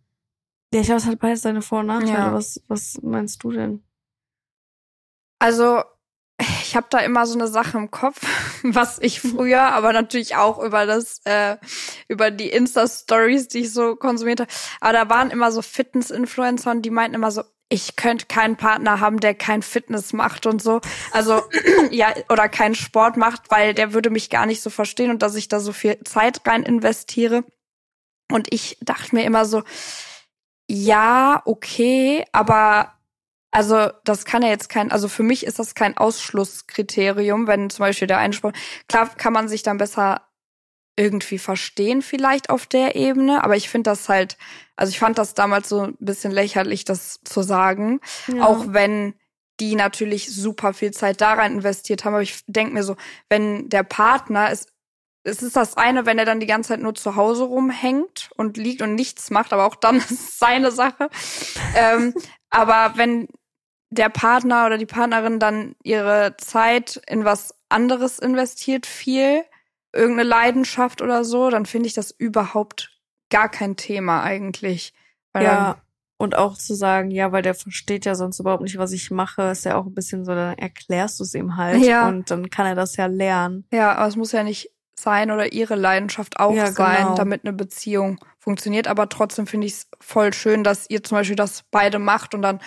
Ja, 0.72 0.80
ich 0.80 0.86
glaube, 0.86 1.00
es 1.00 1.06
hat 1.06 1.18
beides 1.18 1.42
seine 1.42 1.62
Vor- 1.62 1.80
und 1.80 1.86
Nachteile. 1.86 2.12
Ja. 2.12 2.32
Was, 2.32 2.62
was 2.68 3.00
meinst 3.02 3.42
du 3.42 3.52
denn? 3.52 3.82
Also, 5.38 5.82
ich 6.68 6.76
habe 6.76 6.86
da 6.90 6.98
immer 6.98 7.24
so 7.24 7.38
eine 7.38 7.48
Sache 7.48 7.78
im 7.78 7.90
Kopf, 7.90 8.20
was 8.62 8.98
ich 8.98 9.22
früher, 9.22 9.62
aber 9.62 9.94
natürlich 9.94 10.36
auch 10.36 10.62
über 10.62 10.84
das, 10.84 11.20
äh, 11.24 11.56
über 12.08 12.30
die 12.30 12.50
Insta-Stories, 12.50 13.48
die 13.48 13.60
ich 13.60 13.72
so 13.72 13.96
konsumierte. 13.96 14.46
Aber 14.80 14.92
da 14.92 15.08
waren 15.08 15.30
immer 15.30 15.50
so 15.50 15.62
Fitness-Influencer 15.62 16.70
und 16.70 16.82
die 16.82 16.90
meinten 16.90 17.14
immer 17.14 17.30
so, 17.30 17.42
ich 17.70 17.96
könnte 17.96 18.26
keinen 18.26 18.56
Partner 18.56 19.00
haben, 19.00 19.20
der 19.20 19.34
kein 19.34 19.62
Fitness 19.62 20.12
macht 20.12 20.44
und 20.44 20.62
so. 20.62 20.80
Also, 21.10 21.42
ja, 21.90 22.12
oder 22.28 22.50
keinen 22.50 22.74
Sport 22.74 23.16
macht, 23.16 23.50
weil 23.50 23.72
der 23.72 23.94
würde 23.94 24.10
mich 24.10 24.28
gar 24.28 24.44
nicht 24.44 24.60
so 24.62 24.68
verstehen 24.68 25.10
und 25.10 25.22
dass 25.22 25.36
ich 25.36 25.48
da 25.48 25.60
so 25.60 25.72
viel 25.72 25.98
Zeit 26.04 26.42
rein 26.46 26.64
investiere. 26.64 27.44
Und 28.30 28.52
ich 28.52 28.76
dachte 28.82 29.14
mir 29.14 29.24
immer 29.24 29.46
so, 29.46 29.62
ja, 30.70 31.40
okay, 31.46 32.26
aber 32.32 32.97
also 33.50 33.90
das 34.04 34.24
kann 34.24 34.42
ja 34.42 34.48
jetzt 34.48 34.68
kein, 34.68 34.92
also 34.92 35.08
für 35.08 35.22
mich 35.22 35.46
ist 35.46 35.58
das 35.58 35.74
kein 35.74 35.96
Ausschlusskriterium, 35.96 37.46
wenn 37.46 37.70
zum 37.70 37.84
Beispiel 37.84 38.08
der 38.08 38.18
Einspruch, 38.18 38.52
klar 38.88 39.08
kann 39.16 39.32
man 39.32 39.48
sich 39.48 39.62
dann 39.62 39.78
besser 39.78 40.22
irgendwie 40.96 41.38
verstehen 41.38 42.02
vielleicht 42.02 42.50
auf 42.50 42.66
der 42.66 42.96
Ebene, 42.96 43.44
aber 43.44 43.56
ich 43.56 43.68
finde 43.68 43.90
das 43.90 44.08
halt, 44.08 44.36
also 44.76 44.90
ich 44.90 44.98
fand 44.98 45.16
das 45.16 45.34
damals 45.34 45.68
so 45.68 45.82
ein 45.82 45.96
bisschen 46.00 46.32
lächerlich, 46.32 46.84
das 46.84 47.20
zu 47.24 47.42
sagen, 47.42 48.00
ja. 48.26 48.44
auch 48.44 48.64
wenn 48.68 49.14
die 49.60 49.76
natürlich 49.76 50.32
super 50.32 50.74
viel 50.74 50.90
Zeit 50.90 51.20
da 51.20 51.34
rein 51.34 51.54
investiert 51.54 52.04
haben, 52.04 52.14
aber 52.14 52.22
ich 52.22 52.44
denke 52.46 52.74
mir 52.74 52.82
so, 52.82 52.96
wenn 53.28 53.68
der 53.68 53.84
Partner 53.84 54.50
ist 54.50 54.72
es 55.24 55.42
ist 55.42 55.56
das 55.56 55.76
eine, 55.76 56.06
wenn 56.06 56.18
er 56.18 56.24
dann 56.24 56.40
die 56.40 56.46
ganze 56.46 56.68
Zeit 56.68 56.80
nur 56.80 56.94
zu 56.94 57.16
Hause 57.16 57.44
rumhängt 57.44 58.30
und 58.36 58.56
liegt 58.56 58.82
und 58.82 58.94
nichts 58.94 59.30
macht, 59.30 59.52
aber 59.52 59.66
auch 59.66 59.74
dann 59.74 59.96
ist 59.98 60.10
es 60.10 60.38
seine 60.38 60.70
Sache. 60.70 61.10
ähm, 61.74 62.14
aber 62.50 62.92
wenn 62.96 63.28
der 63.90 64.08
Partner 64.08 64.66
oder 64.66 64.78
die 64.78 64.86
Partnerin 64.86 65.38
dann 65.38 65.74
ihre 65.82 66.36
Zeit 66.38 67.00
in 67.06 67.24
was 67.24 67.54
anderes 67.68 68.18
investiert, 68.18 68.86
viel, 68.86 69.44
irgendeine 69.92 70.28
Leidenschaft 70.28 71.00
oder 71.00 71.24
so, 71.24 71.50
dann 71.50 71.66
finde 71.66 71.86
ich 71.86 71.94
das 71.94 72.10
überhaupt 72.10 72.98
gar 73.30 73.48
kein 73.48 73.76
Thema 73.76 74.22
eigentlich. 74.22 74.92
Weil 75.32 75.44
ja, 75.44 75.82
und 76.18 76.36
auch 76.36 76.56
zu 76.58 76.74
sagen, 76.74 77.10
ja, 77.10 77.32
weil 77.32 77.42
der 77.42 77.54
versteht 77.54 78.04
ja 78.04 78.14
sonst 78.14 78.40
überhaupt 78.40 78.62
nicht, 78.62 78.76
was 78.76 78.92
ich 78.92 79.10
mache, 79.10 79.50
ist 79.50 79.64
ja 79.64 79.76
auch 79.76 79.86
ein 79.86 79.94
bisschen 79.94 80.24
so, 80.24 80.34
dann 80.34 80.58
erklärst 80.58 81.20
du 81.20 81.24
es 81.24 81.34
ihm 81.34 81.56
halt 81.56 81.82
ja. 81.82 82.08
und 82.08 82.30
dann 82.30 82.50
kann 82.50 82.66
er 82.66 82.74
das 82.74 82.96
ja 82.96 83.06
lernen. 83.06 83.64
Ja, 83.72 83.92
aber 83.92 84.08
es 84.08 84.16
muss 84.16 84.32
ja 84.32 84.42
nicht 84.42 84.70
sein 85.02 85.30
oder 85.30 85.52
ihre 85.52 85.74
Leidenschaft 85.74 86.40
auch 86.40 86.54
ja, 86.54 86.72
sein, 86.72 87.04
genau. 87.04 87.14
damit 87.14 87.44
eine 87.44 87.52
Beziehung 87.52 88.18
funktioniert. 88.38 88.88
Aber 88.88 89.08
trotzdem 89.08 89.46
finde 89.46 89.66
ich 89.66 89.74
es 89.74 89.88
voll 90.00 90.32
schön, 90.32 90.64
dass 90.64 90.88
ihr 90.90 91.02
zum 91.02 91.16
Beispiel 91.18 91.36
das 91.36 91.64
beide 91.70 91.98
macht 91.98 92.34
und 92.34 92.42
dann 92.42 92.60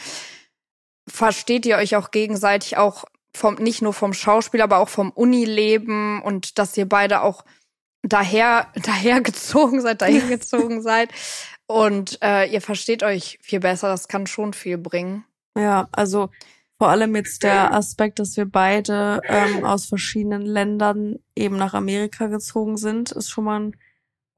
versteht 1.08 1.66
ihr 1.66 1.78
euch 1.78 1.96
auch 1.96 2.12
gegenseitig 2.12 2.78
auch 2.78 3.06
vom, 3.36 3.56
nicht 3.56 3.82
nur 3.82 3.94
vom 3.94 4.14
Schauspiel, 4.14 4.62
aber 4.62 4.78
auch 4.78 4.90
vom 4.90 5.12
Unileben 5.12 6.22
und 6.22 6.60
dass 6.60 6.78
ihr 6.78 6.88
beide 6.88 7.22
auch 7.22 7.44
daher, 8.04 8.68
daher 8.76 9.22
gezogen 9.22 9.82
seid, 9.82 10.02
dahin 10.02 10.30
gezogen 10.30 10.82
seid. 10.82 11.10
Und 11.68 12.20
äh, 12.22 12.52
ihr 12.52 12.62
versteht 12.62 13.02
euch 13.02 13.40
viel 13.42 13.62
besser. 13.62 13.88
Das 13.88 14.10
kann 14.10 14.28
schon 14.28 14.54
viel 14.54 14.78
bringen. 14.78 15.24
Ja, 15.58 15.88
also 15.92 16.30
vor 16.82 16.90
allem 16.90 17.16
jetzt 17.16 17.44
der 17.44 17.76
Aspekt, 17.76 18.18
dass 18.18 18.36
wir 18.38 18.46
beide 18.46 19.22
ähm, 19.26 19.64
aus 19.64 19.86
verschiedenen 19.86 20.42
Ländern 20.42 21.20
eben 21.36 21.56
nach 21.56 21.76
Amerika 21.76 22.26
gezogen 22.26 22.76
sind, 22.76 23.12
ist 23.12 23.30
schon 23.30 23.44
mal 23.44 23.60
ein 23.60 23.76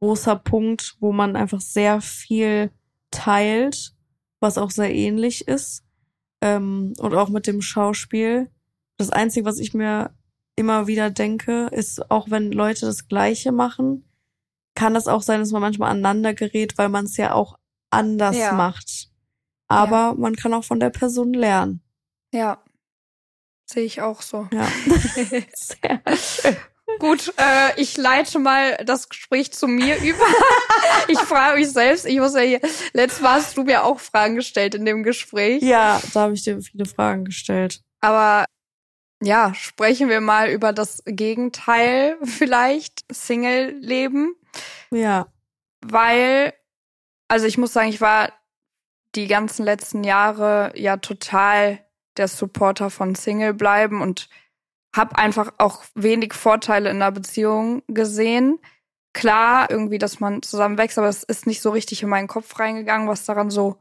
großer 0.01 0.35
Punkt, 0.35 0.97
wo 0.99 1.13
man 1.13 1.37
einfach 1.37 1.61
sehr 1.61 2.01
viel 2.01 2.69
teilt, 3.11 3.95
was 4.41 4.57
auch 4.57 4.71
sehr 4.71 4.93
ähnlich 4.93 5.47
ist. 5.47 5.85
Ähm, 6.41 6.91
und 6.97 7.15
auch 7.15 7.29
mit 7.29 7.47
dem 7.47 7.61
Schauspiel. 7.61 8.51
Das 8.97 9.09
Einzige, 9.09 9.45
was 9.45 9.57
ich 9.57 9.73
mir 9.73 10.13
immer 10.57 10.85
wieder 10.85 11.11
denke, 11.11 11.69
ist, 11.71 12.11
auch 12.11 12.29
wenn 12.29 12.51
Leute 12.51 12.85
das 12.85 13.07
Gleiche 13.07 13.53
machen, 13.53 14.03
kann 14.75 14.97
es 14.97 15.07
auch 15.07 15.21
sein, 15.21 15.39
dass 15.39 15.51
man 15.51 15.61
manchmal 15.61 15.91
aneinander 15.91 16.33
gerät, 16.33 16.77
weil 16.77 16.89
man 16.89 17.05
es 17.05 17.15
ja 17.15 17.35
auch 17.35 17.57
anders 17.89 18.35
ja. 18.35 18.51
macht. 18.51 19.07
Aber 19.69 20.07
ja. 20.07 20.13
man 20.15 20.35
kann 20.35 20.53
auch 20.53 20.65
von 20.65 20.81
der 20.81 20.89
Person 20.89 21.31
lernen. 21.33 21.82
Ja, 22.33 22.63
sehe 23.65 23.83
ich 23.83 24.01
auch 24.01 24.21
so. 24.21 24.47
Ja. 24.51 24.67
Sehr 25.53 26.01
schön. 26.17 26.57
Gut, 26.99 27.33
äh, 27.37 27.79
ich 27.81 27.97
leite 27.97 28.39
mal 28.39 28.77
das 28.85 29.09
Gespräch 29.09 29.51
zu 29.51 29.67
mir 29.67 29.97
über. 29.97 30.25
ich 31.07 31.19
frage 31.19 31.59
mich 31.59 31.71
selbst, 31.71 32.05
ich 32.05 32.17
muss 32.19 32.35
ja 32.35 32.41
hier, 32.41 32.59
letztes 32.93 33.21
Mal 33.21 33.35
hast 33.35 33.57
du 33.57 33.63
mir 33.63 33.83
auch 33.83 33.99
Fragen 33.99 34.35
gestellt 34.35 34.75
in 34.75 34.85
dem 34.85 35.03
Gespräch. 35.03 35.63
Ja, 35.63 36.01
da 36.13 36.21
habe 36.21 36.33
ich 36.33 36.43
dir 36.43 36.59
viele 36.61 36.85
Fragen 36.85 37.25
gestellt. 37.25 37.81
Aber 38.01 38.45
ja, 39.21 39.53
sprechen 39.53 40.09
wir 40.09 40.21
mal 40.21 40.49
über 40.49 40.73
das 40.73 41.01
Gegenteil 41.05 42.17
vielleicht, 42.23 43.05
Single-Leben. 43.11 44.35
Ja. 44.91 45.27
Weil, 45.81 46.53
also 47.27 47.45
ich 47.45 47.57
muss 47.57 47.73
sagen, 47.73 47.89
ich 47.89 48.01
war 48.01 48.33
die 49.15 49.27
ganzen 49.27 49.63
letzten 49.63 50.03
Jahre 50.03 50.73
ja 50.75 50.97
total 50.97 51.79
der 52.17 52.27
Supporter 52.27 52.89
von 52.89 53.15
Single 53.15 53.53
bleiben 53.53 54.01
und 54.01 54.29
habe 54.95 55.17
einfach 55.17 55.53
auch 55.57 55.83
wenig 55.95 56.33
Vorteile 56.33 56.89
in 56.89 56.99
der 56.99 57.11
Beziehung 57.11 57.81
gesehen. 57.87 58.59
Klar, 59.13 59.69
irgendwie, 59.69 59.97
dass 59.97 60.19
man 60.19 60.41
zusammen 60.41 60.77
wächst, 60.77 60.97
aber 60.97 61.07
es 61.07 61.23
ist 61.23 61.47
nicht 61.47 61.61
so 61.61 61.71
richtig 61.71 62.03
in 62.03 62.09
meinen 62.09 62.27
Kopf 62.27 62.59
reingegangen, 62.59 63.07
was 63.07 63.25
daran 63.25 63.49
so 63.49 63.77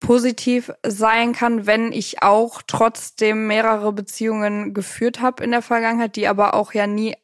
positiv 0.00 0.72
sein 0.82 1.32
kann, 1.32 1.66
wenn 1.66 1.92
ich 1.92 2.22
auch 2.22 2.62
trotzdem 2.66 3.46
mehrere 3.46 3.92
Beziehungen 3.92 4.72
geführt 4.72 5.20
habe 5.20 5.44
in 5.44 5.50
der 5.50 5.62
Vergangenheit, 5.62 6.16
die 6.16 6.26
aber 6.26 6.54
auch 6.54 6.72
ja 6.72 6.86
nie 6.86 7.14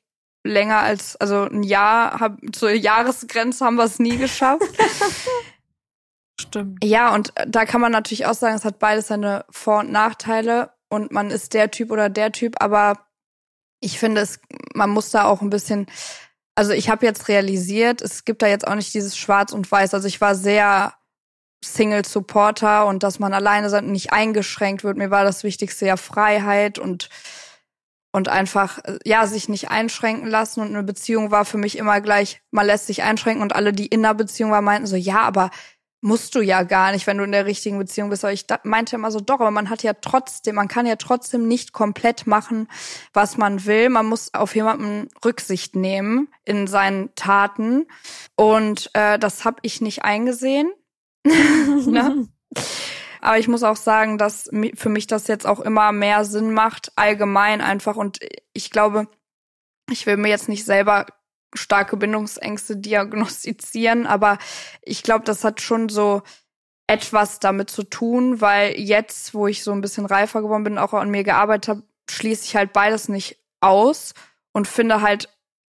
länger 0.45 0.79
als 0.79 1.17
also 1.17 1.45
ein 1.45 1.63
Jahr 1.63 2.21
hab, 2.21 2.39
zur 2.53 2.71
Jahresgrenze 2.71 3.65
haben 3.65 3.77
wir 3.77 3.85
es 3.85 3.99
nie 3.99 4.17
geschafft. 4.17 4.63
Stimmt. 6.41 6.85
Ja, 6.85 7.15
und 7.15 7.33
da 7.47 7.65
kann 7.65 7.81
man 7.81 7.93
natürlich 7.93 8.27
auch 8.27 8.35
sagen, 8.35 8.55
es 8.55 8.65
hat 8.65 8.79
beides 8.79 9.09
seine 9.09 9.45
Vor- 9.51 9.81
und 9.81 9.91
Nachteile 9.91 10.73
und 10.89 11.11
man 11.13 11.31
ist 11.31 11.55
der 11.55 11.71
Typ 11.71 11.91
oder 11.91 12.09
der 12.09 12.33
Typ, 12.33 12.57
aber 12.61 13.07
ich 13.81 13.99
finde 13.99 14.21
es, 14.21 14.41
man 14.75 14.91
muss 14.91 15.11
da 15.11 15.25
auch 15.25 15.41
ein 15.43 15.51
bisschen, 15.51 15.87
also 16.55 16.73
ich 16.73 16.89
habe 16.89 17.07
jetzt 17.07 17.29
realisiert, 17.29 18.03
es 18.03 18.25
gibt 18.25 18.43
da 18.43 18.47
jetzt 18.47 18.67
auch 18.67 18.75
nicht 18.75 18.93
dieses 18.95 19.17
Schwarz 19.17 19.53
und 19.53 19.71
Weiß. 19.71 19.95
Also 19.95 20.09
ich 20.09 20.21
war 20.21 20.35
sehr 20.35 20.95
Single-Supporter 21.65 22.87
und 22.87 23.03
dass 23.03 23.19
man 23.19 23.35
alleine 23.35 23.71
sein 23.71 23.91
nicht 23.91 24.13
eingeschränkt 24.13 24.85
wird. 24.85 24.97
Mir 24.97 25.11
war 25.11 25.25
das 25.25 25.43
Wichtigste 25.43 25.87
ja 25.87 25.97
Freiheit 25.97 26.79
und 26.79 27.09
und 28.13 28.29
einfach 28.29 28.79
ja 29.05 29.27
sich 29.27 29.51
nicht 29.51 29.71
einschränken 29.71 30.27
lassen 30.27 30.61
und 30.61 30.69
eine 30.69 30.83
Beziehung 30.83 31.31
war 31.31 31.45
für 31.45 31.59
mich 31.59 31.77
immer 31.77 32.01
gleich 32.01 32.41
man 32.51 32.65
lässt 32.65 32.87
sich 32.87 33.03
einschränken 33.03 33.43
und 33.43 33.55
alle 33.55 33.73
die 33.75 33.87
in 33.87 34.03
der 34.03 34.15
Beziehung 34.15 34.51
waren 34.51 34.65
meinten 34.65 34.87
so 34.87 34.97
ja 34.97 35.21
aber 35.21 35.51
musst 36.01 36.35
du 36.35 36.41
ja 36.41 36.63
gar 36.63 36.93
nicht, 36.93 37.07
wenn 37.07 37.19
du 37.19 37.25
in 37.25 37.33
der 37.33 37.47
richtigen 37.47 37.79
Beziehung 37.79 38.11
bist. 38.11 38.25
Aber 38.25 38.33
ich 38.33 38.47
meinte 38.65 38.97
immer 38.97 39.11
so, 39.11 39.21
doch, 39.21 39.41
aber 39.41 39.51
man 39.51 39.71
hat 39.71 39.83
ja 39.83 39.95
trotzdem, 39.95 40.55
man 40.55 40.69
kann 40.69 40.87
ja 40.87 40.97
trotzdem 40.97 41.49
nicht 41.49 41.73
komplett 41.73 42.27
machen, 42.27 42.69
was 43.13 43.37
man 43.37 43.65
will. 43.65 43.89
Man 43.89 44.07
muss 44.07 44.33
auf 44.35 44.55
jemanden 44.55 45.09
Rücksicht 45.25 45.75
nehmen 45.75 46.29
in 46.45 46.67
seinen 46.67 47.15
Taten. 47.15 47.87
Und 48.37 48.91
äh, 48.93 49.19
das 49.19 49.45
habe 49.45 49.59
ich 49.63 49.81
nicht 49.81 50.05
eingesehen. 50.05 50.71
ne? 51.25 52.29
Aber 53.21 53.39
ich 53.39 53.49
muss 53.49 53.63
auch 53.63 53.77
sagen, 53.77 54.19
dass 54.19 54.49
für 54.75 54.89
mich 54.89 55.07
das 55.07 55.27
jetzt 55.27 55.47
auch 55.47 55.61
immer 55.61 55.91
mehr 55.93 56.25
Sinn 56.25 56.53
macht, 56.53 56.93
allgemein 56.95 57.61
einfach. 57.61 57.97
Und 57.97 58.21
ich 58.53 58.71
glaube, 58.71 59.09
ich 59.91 60.07
will 60.07 60.17
mir 60.17 60.29
jetzt 60.29 60.49
nicht 60.49 60.65
selber 60.65 61.07
starke 61.55 61.97
Bindungsängste 61.97 62.77
diagnostizieren, 62.77 64.07
aber 64.07 64.39
ich 64.83 65.03
glaube, 65.03 65.25
das 65.25 65.45
hat 65.45 65.61
schon 65.61 65.89
so 65.89 66.23
etwas 66.87 67.41
damit 67.41 67.71
zu 67.71 67.83
tun, 67.83 68.41
weil 68.41 68.79
jetzt, 68.79 69.35
wo 69.35 69.47
ich 69.47 69.63
so 69.65 69.73
ein 69.73 69.81
bisschen 69.81 70.07
reifer 70.07 70.43
geworden 70.43 70.65
bin, 70.65 70.79
auch 70.79 70.93
an 70.93 71.11
mir 71.11 71.25
gearbeitet 71.25 71.69
habe, 71.69 71.83
schließe 72.09 72.45
ich 72.45 72.57
halt 72.57 72.73
beides 72.73 73.09
nicht 73.09 73.39
aus 73.61 74.15
und 74.53 74.69
finde 74.69 75.03
halt 75.03 75.29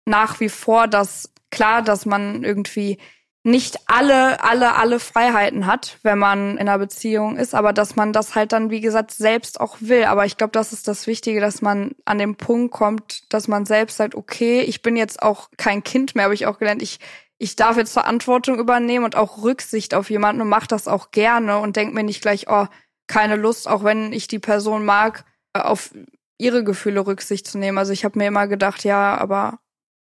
nach 0.05 0.39
wie 0.39 0.49
vor, 0.49 0.87
dass 0.87 1.33
klar, 1.51 1.81
dass 1.81 2.05
man 2.05 2.43
irgendwie 2.43 2.99
nicht 3.43 3.79
alle, 3.87 4.43
alle, 4.43 4.75
alle 4.75 4.99
Freiheiten 4.99 5.65
hat, 5.65 5.97
wenn 6.03 6.19
man 6.19 6.57
in 6.57 6.67
einer 6.67 6.77
Beziehung 6.77 7.37
ist, 7.37 7.55
aber 7.55 7.71
dass 7.71 7.95
man 7.95 8.11
das 8.11 8.35
halt 8.35 8.51
dann, 8.51 8.69
wie 8.69 8.81
gesagt, 8.81 9.11
selbst 9.11 9.61
auch 9.61 9.77
will. 9.79 10.03
Aber 10.05 10.25
ich 10.25 10.35
glaube, 10.37 10.51
das 10.51 10.73
ist 10.73 10.87
das 10.87 11.07
Wichtige, 11.07 11.39
dass 11.39 11.61
man 11.61 11.95
an 12.03 12.17
den 12.17 12.35
Punkt 12.35 12.73
kommt, 12.73 13.33
dass 13.33 13.47
man 13.47 13.65
selbst 13.65 13.97
sagt, 13.97 14.15
okay, 14.15 14.61
ich 14.61 14.81
bin 14.81 14.97
jetzt 14.97 15.21
auch 15.21 15.49
kein 15.57 15.83
Kind 15.83 16.15
mehr, 16.15 16.25
habe 16.25 16.33
ich 16.33 16.47
auch 16.47 16.59
gelernt, 16.59 16.81
ich, 16.81 16.99
ich 17.37 17.55
darf 17.55 17.77
jetzt 17.77 17.93
Verantwortung 17.93 18.59
übernehmen 18.59 19.05
und 19.05 19.15
auch 19.15 19.41
Rücksicht 19.41 19.93
auf 19.93 20.09
jemanden 20.09 20.41
und 20.41 20.49
mache 20.49 20.67
das 20.67 20.89
auch 20.89 21.11
gerne 21.11 21.59
und 21.59 21.77
denk 21.77 21.93
mir 21.93 22.03
nicht 22.03 22.21
gleich, 22.21 22.47
oh, 22.49 22.67
keine 23.07 23.37
Lust, 23.37 23.69
auch 23.69 23.85
wenn 23.85 24.11
ich 24.11 24.27
die 24.27 24.39
Person 24.39 24.83
mag, 24.83 25.23
auf 25.53 25.91
ihre 26.37 26.63
Gefühle 26.65 27.07
Rücksicht 27.07 27.47
zu 27.47 27.57
nehmen. 27.57 27.77
Also 27.77 27.93
ich 27.93 28.03
habe 28.03 28.19
mir 28.19 28.27
immer 28.27 28.47
gedacht, 28.47 28.83
ja, 28.83 29.17
aber 29.17 29.59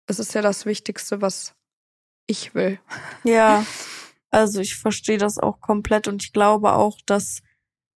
es 0.07 0.21
ist 0.21 0.35
ja 0.35 0.43
das 0.43 0.65
Wichtigste, 0.65 1.21
was 1.21 1.57
ich 2.27 2.55
will. 2.55 2.79
Ja, 3.25 3.65
also 4.31 4.61
ich 4.61 4.77
verstehe 4.77 5.19
das 5.19 5.39
auch 5.39 5.61
komplett 5.61 6.09
und 6.09 6.23
ich 6.23 6.33
glaube 6.33 6.73
auch, 6.73 6.99
dass 7.07 7.43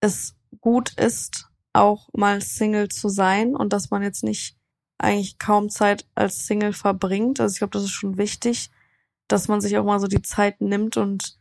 es 0.01 0.37
gut 0.61 0.93
ist, 0.95 1.49
auch 1.73 2.09
mal 2.13 2.41
Single 2.41 2.89
zu 2.89 3.09
sein 3.09 3.55
und 3.55 3.73
dass 3.73 3.91
man 3.91 4.03
jetzt 4.03 4.25
nicht 4.25 4.57
eigentlich 4.99 5.39
kaum 5.39 5.71
Zeit 5.71 6.07
als 6.15 6.47
Single 6.47 6.73
verbringt. 6.73 7.41
Also 7.41 7.55
ich 7.55 7.59
glaube, 7.59 7.73
das 7.73 7.85
ist 7.85 7.91
schon 7.91 8.19
wichtig, 8.19 8.71
dass 9.29 9.49
man 9.49 9.61
sich 9.61 9.79
auch 9.79 9.85
mal 9.85 10.01
so 10.01 10.07
die 10.07 10.23
Zeit 10.23 10.61
nimmt 10.61 10.97
und 10.97 11.39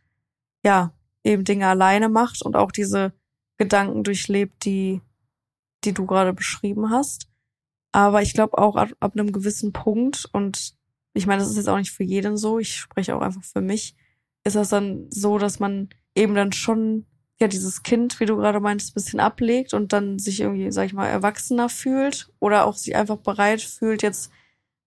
ja, 0.64 0.94
eben 1.24 1.44
Dinge 1.44 1.68
alleine 1.68 2.10
macht 2.10 2.42
und 2.42 2.56
auch 2.56 2.72
diese 2.72 3.14
Gedanken 3.58 4.04
durchlebt, 4.04 4.66
die, 4.66 5.02
die 5.84 5.94
du 5.94 6.06
gerade 6.06 6.34
beschrieben 6.34 6.90
hast. 6.90 7.28
Aber 7.92 8.22
ich 8.22 8.34
glaube 8.34 8.58
auch 8.58 8.76
ab, 8.76 8.90
ab 9.00 9.14
einem 9.14 9.32
gewissen 9.32 9.74
Punkt 9.74 10.30
und 10.32 10.76
ich 11.20 11.28
meine, 11.28 11.42
das 11.42 11.50
ist 11.50 11.58
jetzt 11.58 11.70
auch 11.70 11.78
nicht 11.78 11.92
für 11.92 12.04
jeden 12.04 12.38
so, 12.38 12.60
ich 12.60 12.76
spreche 12.76 13.16
auch 13.16 13.22
einfach 13.22 13.44
für 13.44 13.62
mich, 13.62 13.94
ist 14.46 14.56
das 14.56 14.70
dann 14.70 15.08
so, 15.10 15.38
dass 15.38 15.60
man 15.60 15.90
eben 16.16 16.34
dann 16.34 16.54
schon 16.54 17.06
ja 17.40 17.48
dieses 17.48 17.84
Kind, 17.84 18.20
wie 18.20 18.26
du 18.26 18.38
gerade 18.38 18.60
meintest, 18.60 18.94
bisschen 18.94 19.20
ablegt 19.20 19.74
und 19.74 19.92
dann 19.92 20.18
sich 20.18 20.40
irgendwie, 20.40 20.72
sag 20.72 20.86
ich 20.86 20.94
mal, 20.94 21.08
erwachsener 21.08 21.70
fühlt 21.70 22.30
oder 22.40 22.66
auch 22.66 22.76
sich 22.76 22.96
einfach 22.96 23.18
bereit 23.18 23.62
fühlt, 23.62 24.02
jetzt 24.02 24.32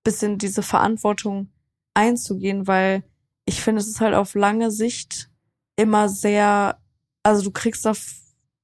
bisschen 0.05 0.39
diese 0.39 0.63
Verantwortung 0.63 1.49
einzugehen, 1.95 2.67
weil 2.67 3.05
ich 3.45 3.61
finde, 3.61 3.81
es 3.81 3.89
ist 3.89 4.01
halt 4.01 4.15
auf 4.15 4.35
lange 4.35 4.71
Sicht 4.71 5.31
immer 5.77 6.09
sehr, 6.09 6.79
also 7.23 7.43
du 7.43 7.51
kriegst 7.51 7.85
da, 7.85 7.93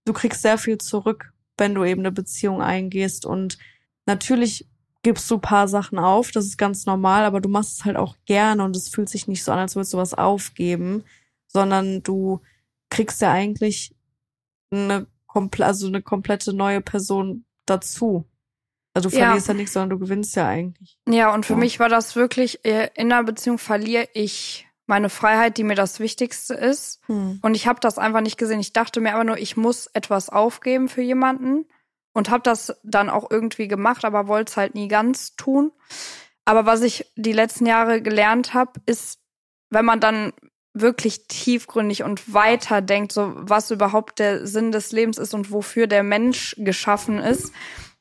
du 0.07 0.13
kriegst 0.13 0.43
sehr 0.43 0.57
viel 0.57 0.79
zurück, 0.79 1.33
wenn 1.59 1.75
du 1.75 1.85
eben 1.85 2.01
eine 2.01 2.13
Beziehung 2.13 2.63
eingehst. 2.63 3.27
Und 3.27 3.59
natürlich 4.07 4.69
gibst 5.03 5.31
du 5.31 5.39
paar 5.39 5.69
Sachen 5.69 5.99
auf, 5.99 6.31
das 6.31 6.45
ist 6.45 6.59
ganz 6.59 6.87
normal, 6.87 7.25
aber 7.25 7.41
du 7.41 7.49
machst 7.49 7.79
es 7.79 7.85
halt 7.85 7.97
auch 7.97 8.17
gerne 8.27 8.65
und 8.65 8.77
es 8.77 8.89
fühlt 8.89 9.09
sich 9.09 9.29
nicht 9.29 9.45
so 9.45 9.53
an, 9.53 9.59
als 9.59 9.77
würdest 9.77 9.95
du 9.95 9.99
was 9.99 10.15
aufgeben, 10.15 11.05
sondern 11.47 12.03
du 12.03 12.41
kriegst 12.91 13.21
ja 13.21 13.31
eigentlich 13.31 13.95
eine, 14.71 15.07
komple 15.27 15.65
also 15.65 15.87
eine 15.87 16.03
komplette 16.03 16.53
neue 16.53 16.81
Person 16.81 17.45
dazu. 17.67 18.25
Also 18.95 19.11
du 19.11 19.17
verlierst 19.17 19.47
ja, 19.47 19.55
ja 19.55 19.59
nichts, 19.59 19.73
sondern 19.73 19.91
du 19.91 19.99
gewinnst 19.99 20.35
ja 20.35 20.49
eigentlich. 20.49 20.99
Ja, 21.09 21.33
und 21.33 21.47
für 21.47 21.53
ja. 21.53 21.59
mich 21.61 21.79
war 21.79 21.89
das 21.89 22.17
wirklich, 22.17 22.65
äh, 22.65 22.91
in 22.95 23.13
einer 23.13 23.23
Beziehung 23.23 23.59
verliere 23.59 24.09
ich 24.15 24.67
meine 24.87 25.11
Freiheit, 25.11 25.59
die 25.59 25.65
mir 25.65 25.75
das 25.75 26.01
Wichtigste 26.01 26.55
ist. 26.55 27.01
Hm. 27.07 27.39
Und 27.43 27.55
ich 27.55 27.67
habe 27.69 27.79
das 27.79 27.99
einfach 27.99 28.23
nicht 28.23 28.39
gesehen. 28.39 28.59
Ich 28.59 28.73
dachte 28.73 29.01
mir 29.01 29.15
aber 29.15 29.25
nur, 29.25 29.39
ich 29.39 29.57
muss 29.57 29.87
etwas 29.89 30.31
aufgeben 30.31 30.89
für 30.89 31.03
jemanden 31.03 31.67
und 32.19 32.31
habe 32.31 32.43
das 32.43 32.77
dann 32.83 33.09
auch 33.09 33.31
irgendwie 33.31 33.69
gemacht, 33.69 34.05
aber 34.05 34.27
wollte 34.27 34.51
es 34.51 34.57
halt 34.57 34.75
nie 34.75 34.89
ganz 34.89 35.37
tun. 35.37 35.71
Aber 36.45 36.67
was 36.67 36.83
ich 36.83 37.07
die 37.15 37.33
letzten 37.33 37.65
Jahre 37.65 38.03
gelernt 38.03 38.55
habe, 38.55 38.73
ist, 38.87 39.21
wenn 39.71 39.85
man 39.85 40.01
dann 40.01 40.33
wirklich 40.75 41.29
tiefgründig 41.29 42.03
und 42.03 42.33
weiter 42.33 42.83
denkt, 42.83 43.13
so 43.13 43.33
was 43.37 43.71
überhaupt 43.71 44.19
der 44.19 44.47
Sinn 44.47 44.73
des 44.73 44.91
Lebens 44.91 45.19
ist 45.19 45.33
und 45.33 45.53
wofür 45.53 45.87
der 45.87 46.03
Mensch 46.03 46.57
geschaffen 46.59 47.19
ist, 47.19 47.53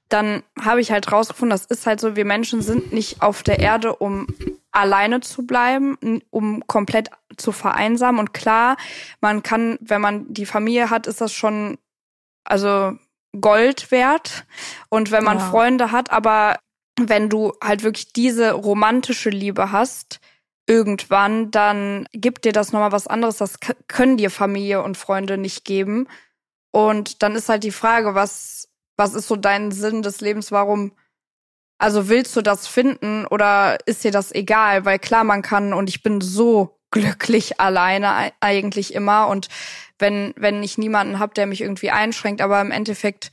dann 0.10 0.41
habe 0.60 0.82
ich 0.82 0.91
halt 0.91 1.12
rausgefunden, 1.12 1.51
das 1.51 1.65
ist 1.65 1.86
halt 1.86 1.99
so, 1.99 2.15
wir 2.15 2.25
Menschen 2.25 2.62
sind 2.62 2.93
nicht 2.93 3.21
auf 3.21 3.43
der 3.43 3.60
Erde, 3.60 3.95
um 3.95 4.27
alleine 4.71 5.21
zu 5.21 5.45
bleiben, 5.45 6.23
um 6.32 6.65
komplett 6.65 7.12
zu 7.36 7.51
vereinsamen. 7.51 8.19
Und 8.19 8.34
klar, 8.34 8.77
man 9.21 9.43
kann, 9.43 9.77
wenn 9.82 10.01
man 10.01 10.34
die 10.34 10.45
Familie 10.45 10.89
hat, 10.89 11.06
ist 11.06 11.21
das 11.21 11.34
schon, 11.34 11.77
also 12.43 12.97
Gold 13.39 13.91
wert. 13.91 14.45
Und 14.89 15.11
wenn 15.11 15.23
man 15.23 15.39
ja. 15.39 15.49
Freunde 15.49 15.91
hat, 15.91 16.11
aber 16.11 16.59
wenn 16.99 17.29
du 17.29 17.53
halt 17.63 17.83
wirklich 17.83 18.13
diese 18.13 18.53
romantische 18.53 19.29
Liebe 19.29 19.71
hast, 19.71 20.19
irgendwann, 20.67 21.51
dann 21.51 22.07
gibt 22.11 22.45
dir 22.45 22.51
das 22.51 22.73
nochmal 22.73 22.91
was 22.91 23.07
anderes. 23.07 23.37
Das 23.37 23.59
können 23.87 24.17
dir 24.17 24.29
Familie 24.29 24.83
und 24.83 24.97
Freunde 24.97 25.37
nicht 25.37 25.63
geben. 25.65 26.07
Und 26.71 27.23
dann 27.23 27.35
ist 27.35 27.49
halt 27.49 27.63
die 27.63 27.71
Frage, 27.71 28.15
was, 28.15 28.67
was 28.97 29.13
ist 29.13 29.27
so 29.27 29.35
dein 29.35 29.71
Sinn 29.71 30.01
des 30.01 30.21
Lebens? 30.21 30.51
Warum, 30.51 30.91
also 31.77 32.09
willst 32.09 32.35
du 32.35 32.41
das 32.41 32.67
finden 32.67 33.25
oder 33.25 33.77
ist 33.85 34.03
dir 34.03 34.11
das 34.11 34.33
egal? 34.33 34.83
Weil 34.85 34.99
klar, 34.99 35.23
man 35.23 35.41
kann, 35.41 35.73
und 35.73 35.89
ich 35.89 36.03
bin 36.03 36.19
so 36.19 36.76
glücklich 36.99 37.60
alleine 37.60 38.31
eigentlich 38.39 38.93
immer. 38.93 39.27
Und 39.27 39.49
wenn, 39.99 40.33
wenn 40.38 40.63
ich 40.63 40.77
niemanden 40.77 41.19
habe, 41.19 41.33
der 41.33 41.47
mich 41.47 41.62
irgendwie 41.62 41.91
einschränkt. 41.91 42.41
Aber 42.41 42.62
im 42.62 42.71
Endeffekt, 42.71 43.31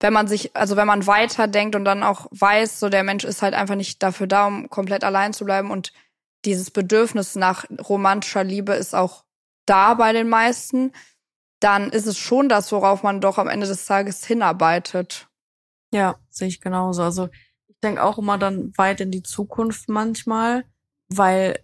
wenn 0.00 0.12
man 0.12 0.28
sich, 0.28 0.56
also 0.56 0.76
wenn 0.76 0.86
man 0.86 1.06
weiterdenkt 1.06 1.76
und 1.76 1.84
dann 1.84 2.02
auch 2.02 2.26
weiß, 2.30 2.80
so 2.80 2.88
der 2.88 3.04
Mensch 3.04 3.24
ist 3.24 3.42
halt 3.42 3.54
einfach 3.54 3.76
nicht 3.76 4.02
dafür 4.02 4.26
da, 4.26 4.46
um 4.46 4.70
komplett 4.70 5.04
allein 5.04 5.32
zu 5.32 5.44
bleiben 5.44 5.70
und 5.70 5.92
dieses 6.44 6.70
Bedürfnis 6.70 7.36
nach 7.36 7.64
romantischer 7.88 8.44
Liebe 8.44 8.74
ist 8.74 8.94
auch 8.94 9.24
da 9.66 9.94
bei 9.94 10.12
den 10.12 10.28
meisten, 10.28 10.92
dann 11.60 11.90
ist 11.90 12.06
es 12.06 12.18
schon 12.18 12.48
das, 12.48 12.70
worauf 12.72 13.02
man 13.02 13.20
doch 13.20 13.38
am 13.38 13.48
Ende 13.48 13.66
des 13.66 13.86
Tages 13.86 14.24
hinarbeitet. 14.26 15.28
Ja, 15.90 16.16
sehe 16.28 16.48
ich 16.48 16.60
genauso. 16.60 17.02
Also 17.02 17.28
ich 17.68 17.76
denke 17.82 18.02
auch 18.02 18.18
immer 18.18 18.36
dann 18.36 18.76
weit 18.76 19.00
in 19.00 19.10
die 19.10 19.22
Zukunft 19.22 19.88
manchmal, 19.88 20.64
weil 21.08 21.58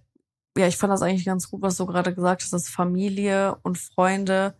ja, 0.57 0.67
ich 0.67 0.77
fand 0.77 0.93
das 0.93 1.03
eigentlich 1.03 1.25
ganz 1.25 1.51
gut, 1.51 1.63
was 1.63 1.77
du 1.77 1.87
gerade 1.87 2.15
gesagt 2.15 2.43
hast, 2.43 2.53
dass 2.53 2.69
Familie 2.69 3.57
und 3.63 3.79
Freunde 3.79 4.55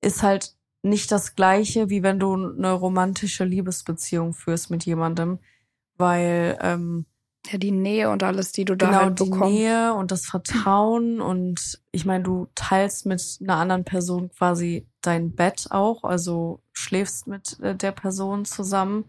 ist 0.00 0.22
halt 0.22 0.54
nicht 0.82 1.10
das 1.10 1.34
gleiche, 1.34 1.90
wie 1.90 2.02
wenn 2.02 2.18
du 2.18 2.34
eine 2.34 2.72
romantische 2.72 3.44
Liebesbeziehung 3.44 4.32
führst 4.32 4.70
mit 4.70 4.84
jemandem, 4.84 5.38
weil 5.96 6.58
ähm, 6.60 7.06
ja 7.50 7.58
die 7.58 7.70
Nähe 7.70 8.10
und 8.10 8.22
alles, 8.22 8.52
die 8.52 8.64
du 8.64 8.76
da 8.76 8.86
genau, 8.86 8.98
halt 8.98 9.16
bekommst. 9.16 9.48
die 9.48 9.58
Nähe 9.58 9.94
und 9.94 10.10
das 10.10 10.26
Vertrauen 10.26 11.20
und 11.20 11.80
ich 11.92 12.04
meine, 12.04 12.24
du 12.24 12.48
teilst 12.54 13.06
mit 13.06 13.38
einer 13.42 13.56
anderen 13.56 13.84
Person 13.84 14.30
quasi 14.30 14.86
dein 15.02 15.34
Bett 15.34 15.68
auch, 15.70 16.04
also 16.04 16.60
schläfst 16.72 17.26
mit 17.26 17.58
äh, 17.60 17.74
der 17.74 17.92
Person 17.92 18.44
zusammen 18.44 19.04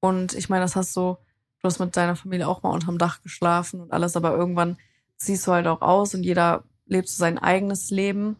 und 0.00 0.34
ich 0.34 0.48
meine, 0.48 0.62
das 0.62 0.76
hast 0.76 0.96
du, 0.96 1.16
du 1.60 1.64
hast 1.64 1.78
mit 1.78 1.96
deiner 1.96 2.16
Familie 2.16 2.48
auch 2.48 2.62
mal 2.62 2.70
unterm 2.70 2.98
Dach 2.98 3.22
geschlafen 3.22 3.80
und 3.80 3.92
alles, 3.92 4.16
aber 4.16 4.34
irgendwann 4.34 4.76
siehst 5.22 5.46
du 5.46 5.52
halt 5.52 5.66
auch 5.66 5.82
aus 5.82 6.14
und 6.14 6.22
jeder 6.22 6.64
lebt 6.86 7.08
so 7.08 7.16
sein 7.16 7.38
eigenes 7.38 7.90
Leben. 7.90 8.36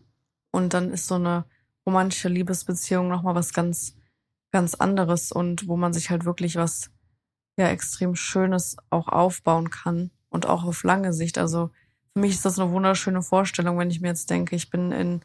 Und 0.51 0.75
dann 0.75 0.91
ist 0.91 1.07
so 1.07 1.15
eine 1.15 1.45
romantische 1.87 2.29
Liebesbeziehung 2.29 3.09
nochmal 3.09 3.35
was 3.35 3.53
ganz, 3.53 3.95
ganz 4.51 4.75
anderes 4.75 5.31
und 5.31 5.69
wo 5.69 5.77
man 5.77 5.93
sich 5.93 6.11
halt 6.11 6.25
wirklich 6.25 6.57
was 6.57 6.91
ja 7.57 7.69
extrem 7.69 8.17
Schönes 8.17 8.77
auch 8.91 9.09
aufbauen 9.09 9.71
kann 9.71 10.11
und 10.29 10.47
auch 10.47 10.65
auf 10.65 10.83
lange 10.83 11.13
Sicht. 11.13 11.39
Also 11.39 11.71
für 12.13 12.21
mich 12.21 12.33
ist 12.33 12.45
das 12.45 12.59
eine 12.59 12.73
wunderschöne 12.73 13.23
Vorstellung, 13.23 13.79
wenn 13.79 13.91
ich 13.91 14.01
mir 14.01 14.09
jetzt 14.09 14.31
denke, 14.31 14.57
ich 14.57 14.71
bin 14.71 14.91
in 14.93 15.21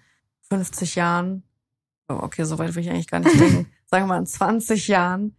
50 0.50 0.96
Jahren, 0.96 1.44
oh, 2.08 2.20
okay, 2.22 2.44
so 2.44 2.60
weit 2.60 2.76
will 2.76 2.84
ich 2.84 2.90
eigentlich 2.90 3.10
gar 3.10 3.20
nicht 3.20 3.40
denken, 3.40 3.72
sagen 3.86 4.04
wir 4.04 4.08
mal 4.08 4.20
in 4.20 4.28
20 4.28 4.88
Jahren 4.88 5.36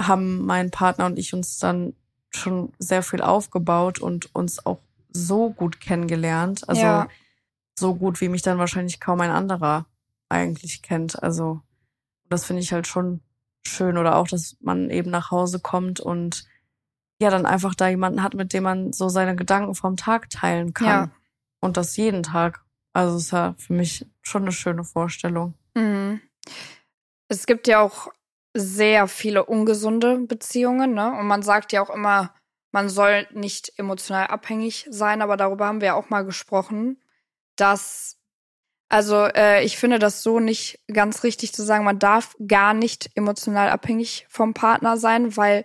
haben 0.00 0.44
mein 0.44 0.70
Partner 0.70 1.06
und 1.06 1.18
ich 1.18 1.34
uns 1.34 1.58
dann 1.58 1.94
schon 2.30 2.72
sehr 2.78 3.02
viel 3.02 3.20
aufgebaut 3.20 4.00
und 4.00 4.34
uns 4.34 4.64
auch 4.64 4.80
so 5.10 5.50
gut 5.50 5.80
kennengelernt. 5.80 6.68
Also 6.68 6.82
ja. 6.82 7.08
so 7.78 7.94
gut, 7.94 8.20
wie 8.20 8.28
mich 8.28 8.42
dann 8.42 8.58
wahrscheinlich 8.58 9.00
kaum 9.00 9.20
ein 9.20 9.30
anderer 9.30 9.86
eigentlich 10.28 10.82
kennt. 10.82 11.22
Also 11.22 11.60
das 12.28 12.44
finde 12.44 12.62
ich 12.62 12.72
halt 12.72 12.86
schon 12.86 13.20
schön. 13.66 13.98
Oder 13.98 14.16
auch, 14.16 14.28
dass 14.28 14.56
man 14.60 14.90
eben 14.90 15.10
nach 15.10 15.30
Hause 15.30 15.60
kommt 15.60 16.00
und 16.00 16.46
ja, 17.20 17.30
dann 17.30 17.46
einfach 17.46 17.74
da 17.74 17.88
jemanden 17.88 18.22
hat, 18.22 18.34
mit 18.34 18.52
dem 18.52 18.62
man 18.62 18.92
so 18.92 19.08
seine 19.08 19.34
Gedanken 19.34 19.74
vom 19.74 19.96
Tag 19.96 20.30
teilen 20.30 20.72
kann. 20.72 20.86
Ja. 20.86 21.10
Und 21.60 21.76
das 21.76 21.96
jeden 21.96 22.22
Tag. 22.22 22.64
Also 22.92 23.16
ist 23.16 23.32
ja 23.32 23.54
für 23.58 23.72
mich 23.72 24.06
schon 24.22 24.42
eine 24.42 24.52
schöne 24.52 24.84
Vorstellung. 24.84 25.54
Mhm. 25.74 26.20
Es 27.28 27.46
gibt 27.46 27.66
ja 27.66 27.80
auch 27.80 28.08
sehr 28.54 29.08
viele 29.08 29.44
ungesunde 29.44 30.18
Beziehungen, 30.18 30.94
ne? 30.94 31.12
Und 31.18 31.26
man 31.26 31.42
sagt 31.42 31.72
ja 31.72 31.82
auch 31.82 31.90
immer, 31.90 32.32
man 32.70 32.88
soll 32.88 33.26
nicht 33.32 33.72
emotional 33.78 34.26
abhängig 34.26 34.86
sein, 34.90 35.22
aber 35.22 35.36
darüber 35.36 35.66
haben 35.66 35.80
wir 35.80 35.88
ja 35.88 35.94
auch 35.94 36.10
mal 36.10 36.24
gesprochen, 36.24 37.00
dass 37.56 38.18
also 38.90 39.26
äh, 39.26 39.64
ich 39.64 39.76
finde 39.76 39.98
das 39.98 40.22
so 40.22 40.40
nicht 40.40 40.80
ganz 40.90 41.22
richtig 41.22 41.52
zu 41.52 41.62
sagen, 41.62 41.84
man 41.84 41.98
darf 41.98 42.34
gar 42.46 42.72
nicht 42.72 43.10
emotional 43.14 43.68
abhängig 43.68 44.26
vom 44.30 44.54
Partner 44.54 44.96
sein, 44.96 45.36
weil 45.36 45.64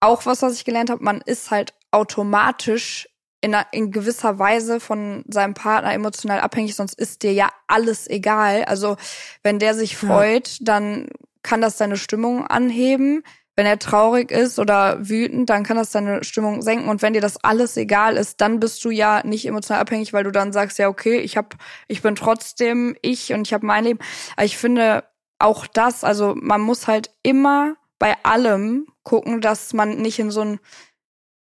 auch 0.00 0.24
was, 0.24 0.40
was 0.40 0.54
ich 0.54 0.64
gelernt 0.64 0.88
habe, 0.88 1.04
man 1.04 1.20
ist 1.20 1.50
halt 1.50 1.74
automatisch 1.90 3.08
in, 3.42 3.56
in 3.72 3.90
gewisser 3.90 4.38
Weise 4.38 4.80
von 4.80 5.24
seinem 5.28 5.54
Partner 5.54 5.92
emotional 5.92 6.40
abhängig, 6.40 6.74
sonst 6.74 6.98
ist 6.98 7.22
dir 7.22 7.32
ja 7.32 7.50
alles 7.66 8.08
egal. 8.08 8.64
Also 8.64 8.96
wenn 9.42 9.58
der 9.58 9.74
sich 9.74 9.96
freut, 9.96 10.48
ja. 10.48 10.56
dann 10.60 11.08
kann 11.42 11.60
das 11.60 11.76
deine 11.76 11.96
Stimmung 11.96 12.46
anheben. 12.46 13.22
Wenn 13.60 13.66
er 13.66 13.78
traurig 13.78 14.30
ist 14.30 14.58
oder 14.58 15.06
wütend, 15.06 15.50
dann 15.50 15.64
kann 15.64 15.76
das 15.76 15.90
deine 15.90 16.24
Stimmung 16.24 16.62
senken. 16.62 16.88
Und 16.88 17.02
wenn 17.02 17.12
dir 17.12 17.20
das 17.20 17.44
alles 17.44 17.76
egal 17.76 18.16
ist, 18.16 18.40
dann 18.40 18.58
bist 18.58 18.82
du 18.86 18.90
ja 18.90 19.20
nicht 19.22 19.44
emotional 19.44 19.82
abhängig, 19.82 20.14
weil 20.14 20.24
du 20.24 20.30
dann 20.30 20.50
sagst, 20.54 20.78
ja 20.78 20.88
okay, 20.88 21.18
ich 21.18 21.36
hab, 21.36 21.56
ich 21.86 22.00
bin 22.00 22.14
trotzdem 22.14 22.96
ich 23.02 23.34
und 23.34 23.46
ich 23.46 23.52
habe 23.52 23.66
mein 23.66 23.84
Leben. 23.84 23.98
Aber 24.34 24.46
ich 24.46 24.56
finde 24.56 25.04
auch 25.38 25.66
das, 25.66 26.04
also 26.04 26.34
man 26.40 26.62
muss 26.62 26.88
halt 26.88 27.10
immer 27.22 27.74
bei 27.98 28.16
allem 28.22 28.86
gucken, 29.02 29.42
dass 29.42 29.74
man 29.74 29.98
nicht 29.98 30.18
in 30.18 30.30
so 30.30 30.40
ein 30.40 30.60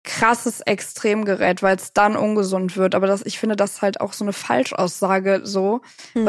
krasses 0.02 0.62
Extrem 0.62 1.26
gerät, 1.26 1.62
weil 1.62 1.76
es 1.76 1.92
dann 1.92 2.16
ungesund 2.16 2.78
wird. 2.78 2.94
Aber 2.94 3.06
das, 3.06 3.20
ich 3.26 3.38
finde 3.38 3.54
das 3.54 3.82
halt 3.82 4.00
auch 4.00 4.14
so 4.14 4.24
eine 4.24 4.32
Falschaussage 4.32 5.42
so, 5.44 5.82
mhm. 6.14 6.24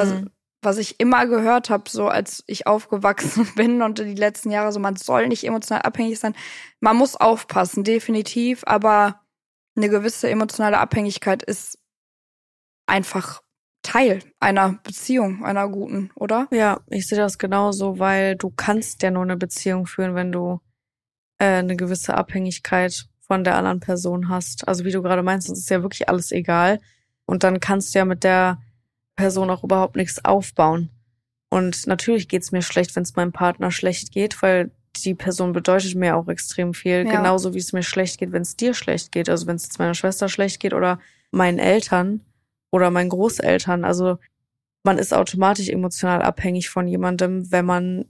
Was, 0.62 0.78
ich 0.78 1.00
immer 1.00 1.26
gehört 1.26 1.69
habe, 1.69 1.89
so 1.89 2.08
als 2.08 2.43
ich 2.48 2.67
aufgewachsen 2.67 3.48
bin 3.56 3.82
und 3.82 4.00
die 4.00 4.15
letzten 4.15 4.52
Jahre 4.52 4.72
so, 4.72 4.80
man 4.80 4.95
soll 4.95 5.28
nicht 5.28 5.43
emotional 5.45 5.82
abhängig 5.84 6.19
sein. 6.19 6.36
Man 6.80 6.98
muss 6.98 7.15
aufpassen, 7.15 7.84
definitiv, 7.84 8.63
aber 8.65 9.22
eine 9.76 9.89
gewisse 9.89 10.30
emotionale 10.30 10.80
Abhängigkeit 10.80 11.43
ist 11.43 11.80
einfach 12.88 13.41
Teil 13.82 14.19
einer 14.39 14.80
Beziehung, 14.84 15.45
einer 15.45 15.67
guten, 15.69 16.12
oder? 16.15 16.48
Ja, 16.52 16.82
ich 16.88 17.08
sehe 17.08 17.17
das 17.17 17.38
genauso, 17.38 17.98
weil 17.98 18.36
du 18.36 18.50
kannst 18.50 19.02
ja 19.04 19.12
nur 19.12 19.24
eine 19.24 19.38
Beziehung 19.38 19.86
führen, 19.86 20.15
wenn 20.15 20.32
du 20.32 20.60
äh, 21.38 21.45
eine 21.45 21.78
gewisse 21.78 22.15
Abhängigkeit 22.15 23.06
von 23.22 23.43
der 23.43 23.56
anderen 23.56 23.80
Person 23.80 24.28
hast. 24.28 24.67
Also 24.67 24.84
wie 24.86 24.91
du 24.91 25.02
gerade 25.02 25.24
meinst, 25.24 25.50
es 25.50 25.60
ist 25.60 25.69
ja 25.69 25.82
wirklich 25.82 26.10
alles 26.10 26.32
egal. 26.32 26.80
Und 27.26 27.43
dann 27.43 27.60
kannst 27.60 27.93
du 27.93 28.00
ja 28.00 28.06
mit 28.06 28.24
der 28.24 28.62
Person 29.19 29.49
auch 29.49 29.65
überhaupt 29.65 29.97
nichts 29.97 30.23
aufbauen. 30.23 30.89
Und 31.49 31.88
natürlich 31.88 32.29
geht's 32.29 32.53
mir 32.53 32.62
schlecht, 32.62 32.95
wenn 32.95 33.03
es 33.03 33.17
meinem 33.17 33.34
Partner 33.34 33.69
schlecht 33.69 34.13
geht, 34.13 34.41
weil 34.41 34.71
die 34.95 35.13
Person 35.13 35.51
bedeutet 35.51 35.93
mir 35.95 36.15
auch 36.15 36.29
extrem 36.29 36.73
viel. 36.73 37.05
Ja. 37.05 37.17
Genauso 37.17 37.53
wie 37.53 37.58
es 37.58 37.73
mir 37.73 37.84
schlecht 37.84 38.17
geht, 38.17 38.32
wenn 38.32 38.43
es 38.43 38.55
dir 38.55 38.73
schlecht 38.73 39.12
geht. 39.12 39.29
Also 39.29 39.45
wenn 39.45 39.58
es 39.58 39.63
jetzt 39.63 39.77
meiner 39.77 39.93
Schwester 39.93 40.29
schlecht 40.29 40.62
geht 40.62 40.73
oder 40.73 40.99
meinen 41.32 41.60
Eltern 41.60 42.21
oder 42.71 42.91
meinen 42.91 43.10
Großeltern. 43.10 43.84
Also 43.84 44.19
man 44.84 44.97
ist 44.97 45.13
automatisch 45.13 45.67
emotional 45.67 46.21
abhängig 46.21 46.69
von 46.69 46.88
jemandem, 46.88 47.51
wenn 47.51 47.65
man 47.65 48.05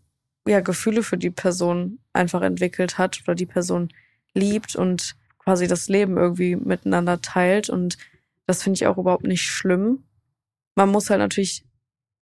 ja 0.48 0.60
Gefühle 0.60 1.02
für 1.02 1.18
die 1.18 1.32
Person 1.32 1.98
einfach 2.14 2.44
entwickelt 2.44 3.00
hat 3.00 3.20
oder 3.24 3.34
die 3.34 3.48
Person 3.48 3.90
liebt 4.36 4.76
und 4.76 5.16
quasi 5.40 5.68
das 5.68 5.90
Leben 5.90 6.18
irgendwie 6.18 6.56
miteinander 6.56 7.20
teilt. 7.20 7.68
Und 7.72 7.98
das 8.46 8.62
finde 8.62 8.78
ich 8.78 8.86
auch 8.86 9.00
überhaupt 9.00 9.24
nicht 9.24 9.42
schlimm. 9.42 10.04
Man 10.80 10.92
muss 10.92 11.10
halt 11.10 11.20
natürlich 11.20 11.66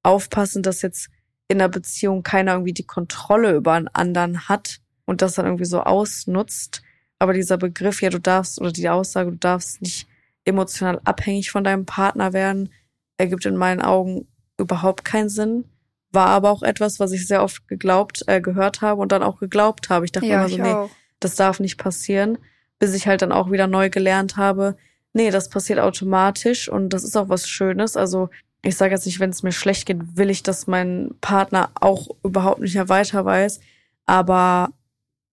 aufpassen, 0.02 0.63
dass 0.63 0.82
jetzt 0.82 1.10
in 1.48 1.60
der 1.60 1.67
Beziehung 1.67 2.24
keiner 2.24 2.54
irgendwie 2.54 2.74
die 2.74 2.88
Kontrolle 2.88 3.54
über 3.54 3.74
einen 3.74 3.88
anderen 3.88 4.50
hat 4.50 4.80
und 5.06 5.22
das 5.22 5.36
dann 5.36 5.46
irgendwie 5.46 5.65
so 5.65 5.82
ausnutzt. 5.82 6.82
Aber 7.20 7.34
dieser 7.34 7.60
Begriff, 7.60 8.02
ja, 8.02 8.10
du 8.10 8.20
darfst, 8.20 8.60
oder 8.60 8.72
die 8.72 8.89
Aussage, 8.89 9.30
du 9.30 9.38
darfst 9.38 9.84
nicht 9.84 10.08
emotional 10.43 11.00
abhängig 11.04 11.52
von 11.52 11.63
deinem 11.63 11.86
Partner 11.86 12.34
werden, 12.34 12.74
ergibt 13.20 13.46
in 13.46 13.58
meinen 13.58 13.80
Augen 13.80 14.28
überhaupt 14.58 15.06
keinen 15.06 15.30
Sinn. 15.30 15.65
War 16.12 16.30
aber 16.30 16.50
auch 16.50 16.63
etwas, 16.63 17.00
was 17.00 17.12
ich 17.12 17.28
sehr 17.28 17.43
oft 17.43 17.67
geglaubt, 17.67 18.24
äh, 18.26 18.41
gehört 18.41 18.82
habe 18.82 19.00
und 19.00 19.12
dann 19.12 19.22
auch 19.22 19.39
geglaubt 19.39 19.91
habe. 19.91 20.06
Ich 20.06 20.12
dachte 20.12 20.26
ja, 20.26 20.39
immer 20.39 20.50
so, 20.50 20.58
nee, 20.58 20.74
auch. 20.74 20.89
das 21.20 21.36
darf 21.36 21.60
nicht 21.60 21.78
passieren, 21.78 22.39
bis 22.80 22.96
ich 22.96 23.06
halt 23.06 23.22
dann 23.22 23.32
auch 23.32 23.52
wieder 23.52 23.67
neu 23.67 23.91
gelernt 23.91 24.36
habe, 24.36 24.78
nee, 25.17 25.32
das 25.32 25.50
passiert 25.50 25.80
automatisch 25.80 26.70
und 26.70 26.89
das 26.89 27.04
ist 27.04 27.17
auch 27.17 27.28
was 27.28 27.50
Schönes. 27.50 27.98
Also 27.98 28.30
ich 28.67 28.75
sage 28.75 28.93
jetzt 28.93 29.06
nicht, 29.06 29.19
wenn 29.19 29.30
es 29.30 29.43
mir 29.43 29.51
schlecht 29.51 29.86
geht, 29.86 30.17
will 30.17 30.30
ich, 30.30 30.43
dass 30.43 30.67
mein 30.67 31.15
Partner 31.21 31.71
auch 31.75 32.10
überhaupt 32.23 32.60
nicht 32.60 32.75
mehr 32.75 32.89
weiter 32.89 33.23
weiß. 33.23 33.60
Aber 34.06 34.73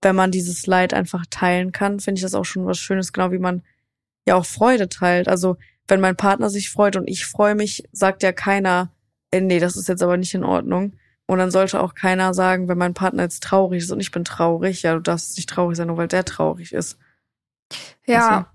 wenn 0.03 0.15
man 0.15 0.31
dieses 0.31 0.67
Leid 0.67 0.95
einfach 0.95 1.25
teilen 1.31 1.73
kann, 1.73 2.01
finde 2.01 2.19
ich 2.19 2.23
das 2.23 2.35
auch 2.35 2.45
schon 2.45 2.67
was 2.67 2.79
Schönes, 2.79 3.13
genau 3.13 3.33
wie 3.33 3.39
man 3.39 3.63
ja 4.27 4.37
auch 4.37 4.47
Freude 4.47 4.89
teilt. 4.89 5.29
Also 5.29 5.57
wenn 5.89 6.01
mein 6.01 6.17
Partner 6.17 6.49
sich 6.49 6.71
freut 6.71 6.97
und 6.97 7.09
ich 7.09 7.27
freue 7.27 7.55
mich, 7.55 7.85
sagt 7.93 8.23
ja 8.23 8.33
keiner, 8.33 8.91
äh, 9.31 9.41
nee, 9.41 9.59
das 9.59 9.77
ist 9.77 9.89
jetzt 9.89 10.03
aber 10.03 10.17
nicht 10.17 10.35
in 10.35 10.45
Ordnung. 10.45 10.93
Und 11.27 11.39
dann 11.39 11.51
sollte 11.51 11.81
auch 11.81 11.95
keiner 11.95 12.35
sagen, 12.35 12.69
wenn 12.69 12.79
mein 12.79 12.95
Partner 12.95 13.25
jetzt 13.25 13.43
traurig 13.43 13.83
ist 13.83 13.91
und 13.91 14.01
ich 14.01 14.11
bin 14.11 14.25
traurig, 14.25 14.83
ja, 14.83 14.95
du 14.95 15.01
darfst 15.01 15.37
nicht 15.37 15.49
traurig 15.49 15.77
sein, 15.77 15.89
nur 15.89 15.97
weil 15.97 16.09
der 16.09 16.25
traurig 16.25 16.73
ist. 16.73 16.99
Ja. 18.07 18.51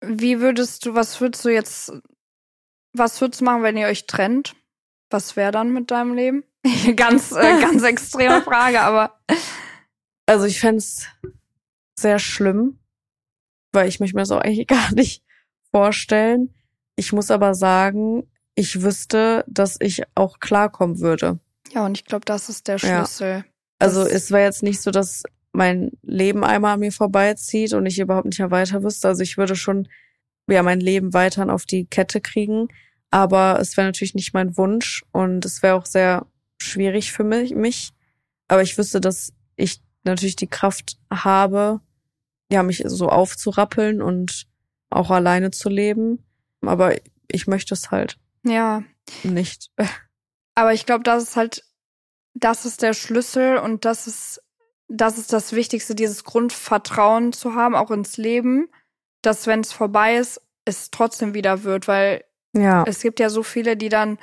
Also. 0.00 0.18
Wie 0.18 0.40
würdest 0.40 0.84
du, 0.84 0.94
was 0.94 1.20
würdest 1.20 1.44
du 1.44 1.50
jetzt, 1.50 1.92
was 2.92 3.20
würdest 3.20 3.40
du 3.40 3.44
machen, 3.44 3.62
wenn 3.62 3.76
ihr 3.76 3.86
euch 3.86 4.06
trennt? 4.06 4.54
Was 5.10 5.36
wäre 5.36 5.52
dann 5.52 5.72
mit 5.72 5.90
deinem 5.90 6.14
Leben? 6.14 6.44
ganz, 6.96 7.32
äh, 7.32 7.60
ganz 7.60 7.82
extreme 7.82 8.42
Frage, 8.42 8.80
aber. 8.80 9.18
Also 10.26 10.46
ich 10.46 10.60
fände 10.60 10.82
sehr 11.98 12.18
schlimm, 12.18 12.78
weil 13.72 13.88
ich 13.88 14.00
möchte 14.00 14.16
mir 14.16 14.22
das 14.22 14.30
auch 14.30 14.40
eigentlich 14.40 14.66
gar 14.66 14.92
nicht 14.92 15.22
vorstellen. 15.70 16.54
Ich 16.96 17.12
muss 17.12 17.30
aber 17.30 17.54
sagen, 17.54 18.28
ich 18.54 18.82
wüsste, 18.82 19.44
dass 19.48 19.76
ich 19.80 20.02
auch 20.14 20.38
klarkommen 20.38 21.00
würde. 21.00 21.38
Ja, 21.72 21.86
und 21.86 21.96
ich 21.96 22.04
glaube, 22.04 22.26
das 22.26 22.48
ist 22.48 22.68
der 22.68 22.78
Schlüssel. 22.78 23.28
Ja. 23.28 23.44
Also 23.78 24.02
es 24.02 24.30
war 24.30 24.40
jetzt 24.40 24.62
nicht 24.62 24.80
so, 24.80 24.90
dass 24.90 25.22
mein 25.52 25.90
Leben 26.02 26.44
einmal 26.44 26.74
an 26.74 26.80
mir 26.80 26.92
vorbeizieht 26.92 27.72
und 27.72 27.86
ich 27.86 27.98
überhaupt 27.98 28.26
nicht 28.26 28.38
mehr 28.38 28.50
weiter 28.50 28.82
wüsste. 28.82 29.08
Also 29.08 29.22
ich 29.22 29.38
würde 29.38 29.56
schon 29.56 29.88
ja 30.48 30.62
mein 30.62 30.80
Leben 30.80 31.14
weiterhin 31.14 31.50
auf 31.50 31.66
die 31.66 31.86
Kette 31.86 32.20
kriegen, 32.20 32.68
aber 33.10 33.58
es 33.60 33.76
wäre 33.76 33.88
natürlich 33.88 34.14
nicht 34.14 34.34
mein 34.34 34.56
Wunsch 34.56 35.04
und 35.12 35.44
es 35.44 35.62
wäre 35.62 35.76
auch 35.76 35.86
sehr 35.86 36.26
schwierig 36.58 37.12
für 37.12 37.24
mich, 37.24 37.54
mich. 37.54 37.92
Aber 38.48 38.62
ich 38.62 38.76
wüsste, 38.78 39.00
dass 39.00 39.32
ich 39.56 39.82
natürlich 40.04 40.36
die 40.36 40.48
Kraft 40.48 40.98
habe, 41.10 41.80
ja, 42.50 42.62
mich 42.62 42.82
so 42.86 43.08
aufzurappeln 43.08 44.02
und 44.02 44.46
auch 44.90 45.10
alleine 45.10 45.50
zu 45.50 45.68
leben. 45.68 46.24
Aber 46.60 46.94
ich 47.28 47.46
möchte 47.46 47.74
es 47.74 47.90
halt. 47.90 48.18
Ja. 48.44 48.82
Nicht. 49.22 49.70
Aber 50.54 50.72
ich 50.74 50.86
glaube, 50.86 51.02
das 51.02 51.22
ist 51.22 51.36
halt, 51.36 51.64
das 52.34 52.66
ist 52.66 52.82
der 52.82 52.92
Schlüssel 52.92 53.56
und 53.56 53.84
das 53.84 54.06
ist, 54.06 54.42
das 54.88 55.16
ist 55.16 55.32
das 55.32 55.52
Wichtigste, 55.52 55.94
dieses 55.94 56.24
Grundvertrauen 56.24 57.32
zu 57.32 57.54
haben, 57.54 57.74
auch 57.74 57.90
ins 57.90 58.18
Leben, 58.18 58.68
dass 59.22 59.46
wenn 59.46 59.60
es 59.60 59.72
vorbei 59.72 60.16
ist, 60.16 60.40
es 60.64 60.90
trotzdem 60.90 61.34
wieder 61.34 61.64
wird, 61.64 61.88
weil 61.88 62.24
ja. 62.52 62.84
es 62.86 63.00
gibt 63.00 63.20
ja 63.20 63.30
so 63.30 63.42
viele, 63.42 63.76
die 63.76 63.88
dann 63.88 64.18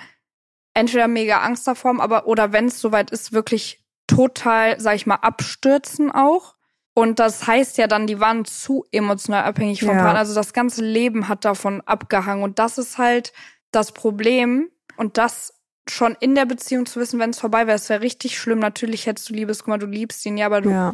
entweder 0.73 1.07
mega 1.07 1.39
Angst 1.39 1.67
davor 1.67 1.89
haben, 1.89 2.01
aber 2.01 2.27
oder 2.27 2.51
wenn 2.53 2.65
es 2.65 2.79
soweit 2.79 3.11
ist, 3.11 3.33
wirklich 3.33 3.83
total, 4.07 4.79
sag 4.79 4.95
ich 4.95 5.05
mal, 5.05 5.15
abstürzen 5.15 6.11
auch. 6.11 6.55
Und 6.93 7.19
das 7.19 7.47
heißt 7.47 7.77
ja 7.77 7.87
dann, 7.87 8.07
die 8.07 8.19
waren 8.19 8.43
zu 8.45 8.85
emotional 8.91 9.43
abhängig 9.43 9.79
vom 9.79 9.95
ja. 9.95 10.03
Partner. 10.03 10.19
Also 10.19 10.33
das 10.33 10.53
ganze 10.53 10.83
Leben 10.83 11.27
hat 11.27 11.45
davon 11.45 11.81
abgehangen. 11.81 12.43
Und 12.43 12.59
das 12.59 12.77
ist 12.77 12.97
halt 12.97 13.31
das 13.71 13.93
Problem. 13.93 14.69
Und 14.97 15.17
das 15.17 15.53
schon 15.89 16.17
in 16.19 16.35
der 16.35 16.45
Beziehung 16.45 16.85
zu 16.85 16.99
wissen, 16.99 17.19
wenn 17.19 17.29
es 17.29 17.39
vorbei 17.39 17.67
wäre, 17.67 17.75
es 17.75 17.89
wäre 17.89 18.01
richtig 18.01 18.37
schlimm. 18.37 18.59
Natürlich 18.59 19.05
hättest 19.05 19.29
du 19.29 19.33
Liebeskummer, 19.33 19.77
du 19.77 19.85
liebst 19.85 20.25
ihn, 20.25 20.37
ja, 20.37 20.47
aber 20.47 20.61
du, 20.61 20.69
ja. 20.71 20.93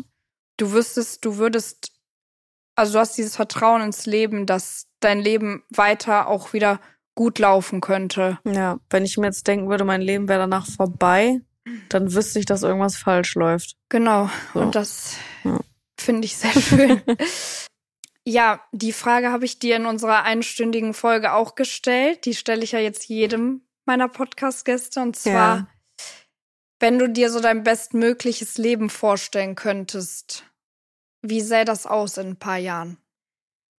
du 0.57 0.73
wüsstest, 0.73 1.25
du 1.25 1.37
würdest, 1.37 1.91
also 2.75 2.93
du 2.93 2.99
hast 2.99 3.17
dieses 3.17 3.35
Vertrauen 3.35 3.81
ins 3.81 4.05
Leben, 4.05 4.45
dass 4.45 4.87
dein 4.99 5.19
Leben 5.19 5.63
weiter 5.69 6.27
auch 6.27 6.53
wieder 6.53 6.79
gut 7.15 7.39
laufen 7.39 7.81
könnte. 7.81 8.39
Ja, 8.43 8.79
wenn 8.89 9.05
ich 9.05 9.17
mir 9.17 9.27
jetzt 9.27 9.47
denken 9.47 9.69
würde, 9.69 9.85
mein 9.85 10.01
Leben 10.01 10.27
wäre 10.27 10.39
danach 10.39 10.67
vorbei, 10.67 11.39
dann 11.89 12.13
wüsste 12.13 12.39
ich, 12.39 12.45
dass 12.45 12.63
irgendwas 12.63 12.97
falsch 12.97 13.35
läuft. 13.35 13.77
Genau. 13.89 14.29
So. 14.53 14.59
Und 14.59 14.75
das, 14.75 15.15
ja. 15.43 15.59
Finde 15.97 16.25
ich 16.25 16.35
sehr 16.35 16.51
schön. 16.51 17.01
ja, 18.25 18.61
die 18.71 18.91
Frage 18.91 19.31
habe 19.31 19.45
ich 19.45 19.59
dir 19.59 19.77
in 19.77 19.85
unserer 19.85 20.23
einstündigen 20.23 20.93
Folge 20.93 21.33
auch 21.33 21.55
gestellt. 21.55 22.25
Die 22.25 22.35
stelle 22.35 22.63
ich 22.63 22.73
ja 22.73 22.79
jetzt 22.79 23.07
jedem 23.07 23.61
meiner 23.85 24.09
Podcast-Gäste. 24.09 25.01
Und 25.01 25.15
zwar, 25.15 25.57
ja. 25.57 25.67
wenn 26.79 26.99
du 26.99 27.09
dir 27.09 27.31
so 27.31 27.39
dein 27.39 27.63
bestmögliches 27.63 28.57
Leben 28.57 28.89
vorstellen 28.89 29.55
könntest, 29.55 30.43
wie 31.29 31.41
sähe 31.41 31.65
das 31.65 31.85
aus 31.85 32.17
in 32.17 32.27
ein 32.27 32.35
paar 32.35 32.57
Jahren? 32.57 32.97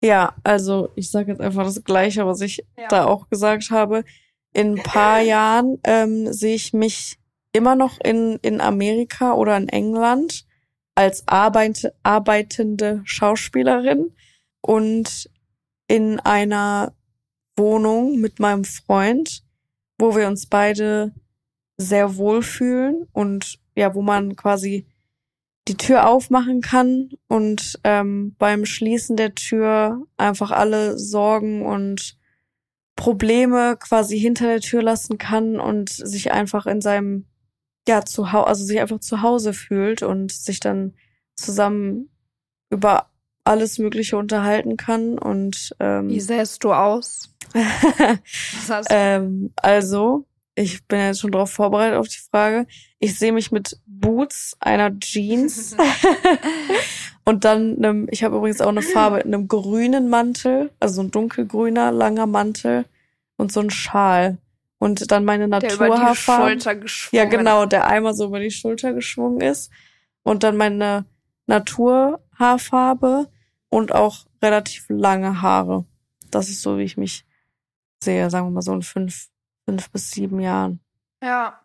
Ja, 0.03 0.35
also 0.45 0.91
ich 0.95 1.11
sage 1.11 1.33
jetzt 1.33 1.41
einfach 1.41 1.65
das 1.65 1.83
Gleiche, 1.83 2.27
was 2.27 2.41
ich 2.41 2.65
ja. 2.77 2.89
da 2.89 3.07
auch 3.07 3.29
gesagt 3.29 3.71
habe. 3.71 4.05
In 4.53 4.79
ein 4.79 4.83
paar 4.83 5.21
Jahren 5.23 5.79
ähm, 5.85 6.33
sehe 6.33 6.55
ich 6.55 6.73
mich 6.73 7.19
immer 7.53 7.75
noch 7.75 7.99
in, 8.01 8.39
in 8.43 8.61
Amerika 8.61 9.33
oder 9.33 9.57
in 9.57 9.69
England 9.69 10.47
als 10.95 11.27
arbeit, 11.27 11.93
arbeitende 12.03 13.03
Schauspielerin 13.05 14.15
und 14.61 15.31
in 15.89 16.21
einer 16.21 16.95
Wohnung 17.57 18.21
mit 18.21 18.41
meinem 18.41 18.65
Freund, 18.65 19.43
wo 19.99 20.15
wir 20.17 20.27
uns 20.27 20.47
beide 20.47 21.15
sehr 21.79 22.17
wohlfühlen 22.17 23.07
und 23.13 23.59
ja, 23.75 23.95
wo 23.95 24.03
man 24.03 24.37
quasi 24.37 24.87
die 25.69 25.77
Tür 25.77 26.09
aufmachen 26.09 26.61
kann 26.61 27.11
und 27.29 27.79
ähm, 27.83 28.35
beim 28.39 28.65
Schließen 28.67 29.17
der 29.17 29.35
Tür 29.35 30.07
einfach 30.17 30.51
alle 30.53 30.99
Sorgen 30.99 31.67
und 31.67 32.17
Probleme 32.95 33.77
quasi 33.77 34.19
hinter 34.19 34.47
der 34.47 34.61
Tür 34.61 34.83
lassen 34.83 35.19
kann 35.19 35.59
und 35.61 35.91
sich 35.91 36.33
einfach 36.33 36.67
in 36.67 36.81
seinem 36.81 37.27
ja 37.89 38.05
zu 38.05 38.33
Hause, 38.33 38.47
also 38.47 38.65
sich 38.65 38.81
einfach 38.81 39.01
zu 39.01 39.23
Hause 39.23 39.53
fühlt 39.53 40.03
und 40.03 40.33
sich 40.33 40.61
dann 40.61 40.95
zusammen 41.35 42.11
über 42.71 43.11
alles 43.45 43.79
Mögliche 43.79 44.17
unterhalten 44.17 44.77
kann 44.77 45.19
und 45.19 45.75
ähm, 45.79 46.09
wie 46.09 46.21
sähst 46.21 46.65
du 46.65 46.73
aus? 46.73 47.35
ähm, 48.91 49.53
also 49.57 50.27
ich 50.57 50.87
bin 50.87 50.99
jetzt 51.01 51.21
schon 51.21 51.33
darauf 51.33 51.53
vorbereitet 51.53 51.99
auf 51.99 52.09
die 52.09 52.19
Frage. 52.31 52.67
Ich 52.99 53.19
sehe 53.19 53.33
mich 53.33 53.53
mit 53.53 53.79
Boots, 53.87 54.57
einer 54.59 54.99
Jeans 54.99 55.77
und 57.25 57.45
dann 57.45 57.77
einem, 57.77 58.09
ich 58.11 58.25
habe 58.25 58.37
übrigens 58.39 58.63
auch 58.63 58.71
eine 58.71 58.81
Farbe, 58.83 59.17
einem 59.17 59.49
grünen 59.49 60.09
Mantel, 60.09 60.73
also 60.81 61.03
ein 61.03 61.11
dunkelgrüner, 61.11 61.93
langer 61.93 62.27
Mantel 62.27 62.87
und 63.37 63.53
so 63.53 63.61
ein 63.61 63.71
Schal. 63.71 64.39
Und 64.79 65.11
dann 65.11 65.25
meine 65.27 65.47
Naturhaarfarbe. 65.47 66.59
Ja, 67.13 67.25
genau, 67.27 67.67
der 67.67 67.87
einmal 67.87 68.15
so 68.15 68.27
über 68.27 68.41
die 68.41 68.51
Schulter 68.51 68.95
geschwungen 68.95 69.41
ist. 69.43 69.71
Und 70.23 70.43
dann 70.43 70.57
meine 70.57 71.05
Naturhaarfarbe 71.47 73.29
und 73.69 73.93
auch 73.93 74.27
relativ 74.43 74.87
lange 74.89 75.43
Haare. 75.43 75.85
Das 76.31 76.49
ist 76.49 76.63
so, 76.63 76.79
wie 76.79 76.83
ich 76.83 76.97
mich 76.97 77.27
sehe, 78.03 78.29
sagen 78.31 78.47
wir 78.47 78.53
mal 78.53 78.63
so 78.63 78.73
in 78.73 78.83
fünf 78.83 79.29
fünf 79.67 79.91
bis 79.91 80.11
sieben 80.11 80.41
Jahren. 80.41 80.81
Ja. 81.23 81.61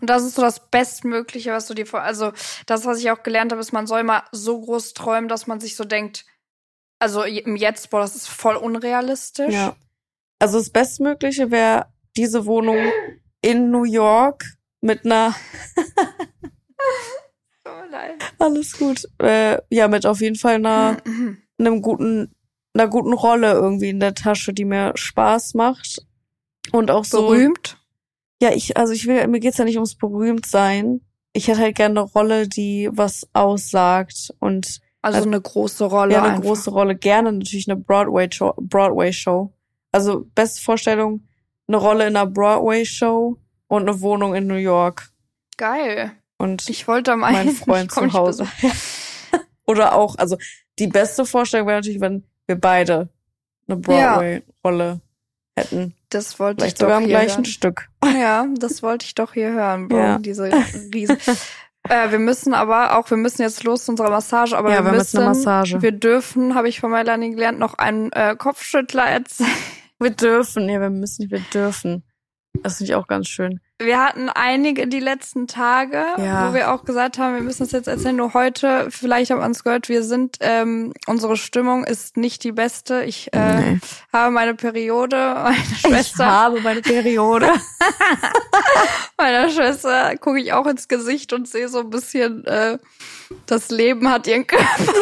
Und 0.00 0.08
das 0.08 0.22
ist 0.22 0.36
so 0.36 0.42
das 0.42 0.70
Bestmögliche, 0.70 1.52
was 1.52 1.66
du 1.66 1.74
dir 1.74 1.86
vor. 1.86 2.02
Also, 2.02 2.32
das, 2.66 2.86
was 2.86 3.00
ich 3.00 3.10
auch 3.10 3.24
gelernt 3.24 3.50
habe, 3.50 3.60
ist, 3.60 3.72
man 3.72 3.88
soll 3.88 4.04
mal 4.04 4.22
so 4.30 4.60
groß 4.60 4.94
träumen, 4.94 5.28
dass 5.28 5.48
man 5.48 5.58
sich 5.58 5.74
so 5.74 5.84
denkt, 5.84 6.24
also 7.00 7.22
im 7.24 7.56
Jetzt, 7.56 7.90
boah, 7.90 8.00
das 8.00 8.14
ist 8.14 8.28
voll 8.28 8.56
unrealistisch. 8.56 9.52
Ja. 9.52 9.76
Also 10.38 10.58
das 10.58 10.70
Bestmögliche 10.70 11.50
wäre 11.50 11.86
diese 12.16 12.46
Wohnung 12.46 12.78
in 13.40 13.70
New 13.70 13.84
York 13.84 14.44
mit 14.80 15.04
einer. 15.04 15.34
oh 17.64 17.82
nein. 17.90 18.18
Alles 18.38 18.78
gut. 18.78 19.08
Äh, 19.18 19.58
ja, 19.70 19.88
mit 19.88 20.06
auf 20.06 20.20
jeden 20.20 20.36
Fall 20.36 20.56
einer, 20.56 20.96
einem 21.58 21.82
guten, 21.82 22.34
einer 22.74 22.88
guten 22.88 23.12
Rolle 23.12 23.52
irgendwie 23.52 23.90
in 23.90 24.00
der 24.00 24.14
Tasche, 24.14 24.52
die 24.52 24.64
mir 24.64 24.92
Spaß 24.96 25.54
macht 25.54 26.04
und 26.72 26.90
auch 26.90 27.04
so. 27.04 27.28
Berühmt? 27.28 27.78
Ja, 28.40 28.52
ich, 28.52 28.76
also 28.76 28.92
ich 28.92 29.06
will, 29.06 29.26
mir 29.26 29.40
geht's 29.40 29.58
ja 29.58 29.64
nicht 29.64 29.76
ums 29.76 29.96
berühmt 29.96 30.46
sein. 30.46 31.00
Ich 31.32 31.48
hätte 31.48 31.60
halt 31.60 31.76
gerne 31.76 32.00
eine 32.00 32.08
Rolle, 32.08 32.48
die 32.48 32.88
was 32.92 33.28
aussagt 33.32 34.34
und. 34.38 34.80
Also, 35.00 35.18
also 35.18 35.28
eine 35.28 35.40
große 35.40 35.84
Rolle. 35.84 36.14
Ja, 36.14 36.22
eine 36.22 36.34
einfach. 36.34 36.44
große 36.44 36.70
Rolle. 36.70 36.96
Gerne 36.96 37.32
natürlich 37.32 37.70
eine 37.70 37.80
Broadway-Show. 37.80 38.54
Broadway 38.60 39.10
-Show. 39.10 39.50
Also, 39.92 40.26
beste 40.34 40.62
Vorstellung, 40.62 41.28
eine 41.68 41.76
Rolle 41.76 42.06
in 42.06 42.16
einer 42.16 42.26
Broadway-Show 42.26 43.38
und 43.68 43.82
eine 43.82 44.00
Wohnung 44.00 44.34
in 44.34 44.46
New 44.46 44.54
York. 44.54 45.10
Geil. 45.56 46.12
Und 46.38 46.68
ich 46.68 46.86
wollte 46.88 47.16
mein, 47.16 47.46
mein 47.46 47.54
Freund 47.54 47.92
zu 47.92 48.12
Hause. 48.12 48.46
Oder 49.66 49.94
auch, 49.94 50.16
also 50.16 50.38
die 50.78 50.86
beste 50.86 51.26
Vorstellung 51.26 51.66
wäre 51.66 51.78
natürlich, 51.78 52.00
wenn 52.00 52.24
wir 52.46 52.56
beide 52.56 53.08
eine 53.66 53.76
Broadway-Rolle 53.76 55.00
ja. 55.56 55.62
hätten. 55.62 55.94
Das 56.10 56.38
wollte 56.40 56.62
Vielleicht 56.62 56.76
ich 56.76 56.80
doch 56.80 56.86
sogar 56.88 57.00
hier 57.00 57.08
gleichen 57.08 57.36
hören. 57.36 57.44
Stück. 57.44 57.88
Ja, 58.18 58.46
das 58.58 58.82
wollte 58.82 59.04
ich 59.04 59.14
doch 59.14 59.34
hier 59.34 59.52
hören, 59.52 59.88
Bro. 59.88 59.98
Ja. 59.98 60.18
Diese 60.18 60.50
Riesen. 60.94 61.18
äh, 61.88 62.10
wir 62.10 62.18
müssen 62.18 62.54
aber 62.54 62.96
auch, 62.98 63.10
wir 63.10 63.18
müssen 63.18 63.42
jetzt 63.42 63.64
los 63.64 63.84
zu 63.84 63.92
unserer 63.92 64.10
Massage, 64.10 64.56
aber 64.56 64.70
Ja, 64.70 64.84
wir 64.84 64.92
wir 64.92 64.98
müssen, 64.98 65.18
eine 65.18 65.26
Massage. 65.28 65.82
wir 65.82 65.92
dürfen, 65.92 66.54
habe 66.54 66.68
ich 66.68 66.80
von 66.80 66.90
Melanie 66.90 67.30
gelernt, 67.30 67.58
noch 67.58 67.74
einen 67.74 68.10
äh, 68.12 68.34
Kopfschüttler 68.36 69.04
erzählen. 69.04 69.50
Wir 69.98 70.10
dürfen, 70.10 70.68
ja, 70.68 70.80
wir 70.80 70.90
müssen 70.90 71.30
wir 71.30 71.40
dürfen. 71.52 72.04
Das 72.62 72.78
finde 72.78 72.92
ich 72.92 72.94
auch 72.96 73.06
ganz 73.06 73.28
schön. 73.28 73.60
Wir 73.80 74.02
hatten 74.04 74.28
einige 74.28 74.88
die 74.88 74.98
letzten 74.98 75.46
Tage, 75.46 76.04
Ja. 76.18 76.48
wo 76.50 76.54
wir 76.54 76.72
auch 76.74 76.84
gesagt 76.84 77.16
haben, 77.18 77.34
wir 77.36 77.42
müssen 77.42 77.62
das 77.62 77.70
jetzt 77.70 77.86
erzählen. 77.86 78.16
Nur 78.16 78.34
heute, 78.34 78.88
vielleicht 78.90 79.30
haben 79.30 79.38
wir 79.38 79.46
uns 79.46 79.62
gehört, 79.62 79.88
wir 79.88 80.02
sind, 80.02 80.36
ähm, 80.40 80.92
unsere 81.06 81.36
Stimmung 81.36 81.84
ist 81.84 82.16
nicht 82.16 82.42
die 82.42 82.50
beste. 82.50 83.04
Ich 83.04 83.32
äh, 83.32 83.60
Nee. 83.74 83.80
habe 84.12 84.32
meine 84.32 84.54
Periode, 84.56 85.16
meine 85.16 85.56
Ich 85.58 85.78
Schwester, 85.80 86.26
habe 86.26 86.60
meine 86.60 86.82
Periode. 86.82 87.52
meiner 89.16 89.48
Schwester 89.48 90.16
gucke 90.16 90.40
ich 90.40 90.52
auch 90.52 90.66
ins 90.66 90.88
Gesicht 90.88 91.32
und 91.32 91.46
sehe 91.46 91.68
so 91.68 91.78
ein 91.80 91.90
bisschen, 91.90 92.44
äh, 92.46 92.78
das 93.46 93.70
Leben 93.70 94.10
hat 94.10 94.26
ihren 94.26 94.46
Körper. 94.46 94.66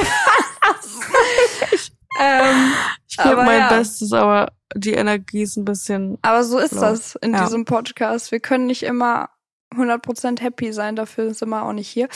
ähm, 2.20 2.72
Ich 3.08 3.16
gebe 3.16 3.36
mein 3.36 3.58
ja. 3.60 3.68
Bestes, 3.68 4.12
aber 4.12 4.52
die 4.74 4.94
Energie 4.94 5.42
ist 5.42 5.56
ein 5.56 5.64
bisschen. 5.64 6.18
aber 6.22 6.42
so 6.44 6.58
ist 6.58 6.72
Low. 6.72 6.80
das 6.80 7.14
in 7.16 7.32
Ja. 7.34 7.44
diesem 7.44 7.64
Podcast. 7.64 8.32
Wir 8.32 8.40
können 8.40 8.66
nicht 8.66 8.82
immer 8.82 9.30
100% 9.74 10.40
happy 10.40 10.72
sein, 10.72 10.96
dafür 10.96 11.32
sind 11.34 11.48
wir 11.50 11.62
auch 11.64 11.72
nicht 11.72 11.88
hier. 11.88 12.08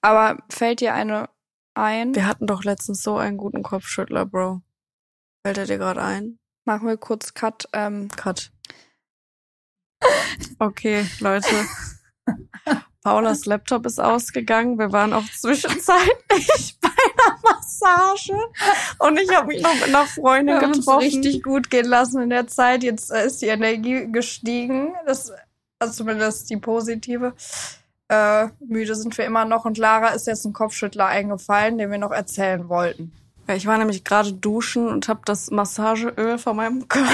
Aber 0.00 0.38
fällt 0.48 0.80
dir 0.80 0.94
eine 0.94 1.28
ein? 1.74 2.14
Wir 2.14 2.26
hatten 2.26 2.46
doch 2.46 2.64
letztens 2.64 3.02
so 3.02 3.16
einen 3.16 3.36
guten 3.38 3.62
Kopfschüttler, 3.62 4.26
Bro. 4.26 4.62
Fällt 5.46 5.58
er 5.58 5.66
dir 5.66 5.78
gerade 5.78 6.02
ein? 6.02 6.38
Machen 6.64 6.86
wir 6.86 6.96
kurz 6.96 7.34
Cut. 7.34 7.68
Ähm, 7.72 8.08
Cut. 8.16 8.52
Okay, 10.58 11.06
Leute. 11.20 11.46
Paulas 13.02 13.46
Laptop 13.46 13.84
ist 13.86 14.00
ausgegangen. 14.00 14.78
Wir 14.78 14.92
waren 14.92 15.12
auch 15.12 15.24
zwischenzeitlich 15.24 16.78
bei 16.80 16.88
einer 16.88 17.60
Massage. 17.80 18.34
Und 18.98 19.18
ich 19.18 19.34
habe 19.34 19.48
mich 19.48 19.62
noch 19.62 19.74
mit 19.74 19.84
einer 19.84 20.06
Freundin 20.06 20.60
wir 20.60 20.68
getroffen. 20.68 20.98
richtig 20.98 21.42
gut 21.42 21.70
gehen 21.70 21.86
lassen 21.86 22.22
in 22.22 22.30
der 22.30 22.46
Zeit. 22.46 22.82
Jetzt 22.82 23.10
äh, 23.10 23.26
ist 23.26 23.42
die 23.42 23.46
Energie 23.46 24.10
gestiegen. 24.10 24.94
Das, 25.06 25.32
also 25.78 25.94
zumindest 25.94 26.50
die 26.50 26.56
positive. 26.56 27.34
Äh, 28.08 28.48
müde 28.60 28.94
sind 28.94 29.16
wir 29.16 29.24
immer 29.24 29.44
noch. 29.44 29.64
Und 29.64 29.78
Lara 29.78 30.08
ist 30.08 30.26
jetzt 30.26 30.44
ein 30.44 30.52
Kopfschüttler 30.52 31.06
eingefallen, 31.06 31.78
den 31.78 31.90
wir 31.90 31.98
noch 31.98 32.12
erzählen 32.12 32.68
wollten. 32.68 33.12
Ich 33.48 33.66
war 33.66 33.76
nämlich 33.76 34.04
gerade 34.04 34.32
duschen 34.32 34.88
und 34.88 35.08
habe 35.08 35.20
das 35.24 35.50
Massageöl 35.50 36.38
von 36.38 36.56
meinem 36.56 36.88
Körper 36.88 37.10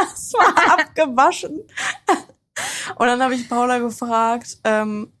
erstmal 0.00 0.54
abgewaschen. 0.80 1.60
Und 2.96 3.06
dann 3.06 3.22
habe 3.22 3.34
ich 3.34 3.48
Paula 3.48 3.78
gefragt, 3.78 4.58
ähm, 4.64 5.12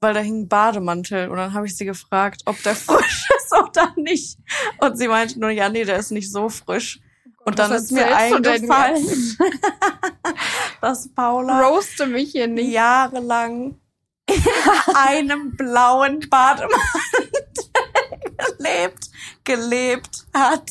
weil 0.00 0.14
da 0.14 0.20
hing 0.20 0.42
ein 0.42 0.48
Bademantel. 0.48 1.28
Und 1.28 1.36
dann 1.36 1.54
habe 1.54 1.66
ich 1.66 1.76
sie 1.76 1.84
gefragt, 1.84 2.42
ob 2.46 2.62
der 2.62 2.74
frisch 2.74 3.28
ist 3.36 3.52
oder 3.52 3.92
nicht. 3.96 4.38
Und 4.80 4.96
sie 4.96 5.08
meinte 5.08 5.38
nur, 5.40 5.50
ja, 5.50 5.68
nee, 5.68 5.84
der 5.84 5.98
ist 5.98 6.10
nicht 6.10 6.30
so 6.30 6.48
frisch. 6.48 7.00
Und 7.44 7.58
dann 7.58 7.72
ist 7.72 7.92
mir 7.92 8.14
eingefallen, 8.14 9.38
dass 10.82 11.08
Paula 11.14 11.66
Roaste 11.66 12.06
mich 12.06 12.32
hier 12.32 12.46
nicht. 12.46 12.70
jahrelang 12.70 13.80
in 14.28 14.42
einem 14.94 15.56
blauen 15.56 16.20
Bademantel 16.28 17.30
gelebt, 18.58 19.08
gelebt 19.44 20.26
hat. 20.34 20.70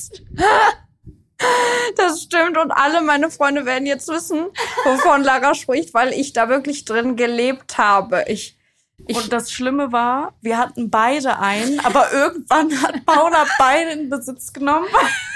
Das 1.96 2.24
stimmt 2.24 2.58
und 2.58 2.72
alle 2.72 3.02
meine 3.02 3.30
Freunde 3.30 3.66
werden 3.66 3.86
jetzt 3.86 4.08
wissen, 4.08 4.48
wovon 4.86 5.24
Lara 5.24 5.54
spricht, 5.54 5.94
weil 5.94 6.13
ich 6.13 6.34
da 6.34 6.50
wirklich 6.50 6.86
drin 6.86 7.16
gelebt 7.16 7.78
habe. 7.78 8.26
Ich, 8.28 8.57
ich 9.05 9.15
Und 9.15 9.31
das 9.31 9.51
Schlimme 9.51 9.91
war, 9.91 10.33
wir 10.41 10.57
hatten 10.57 10.89
beide 10.89 11.39
einen, 11.39 11.79
aber 11.81 12.12
irgendwann 12.13 12.81
hat 12.81 13.05
Paula 13.05 13.45
beide 13.60 13.91
in 13.91 14.10
Besitz 14.10 14.53
genommen. 14.53 14.88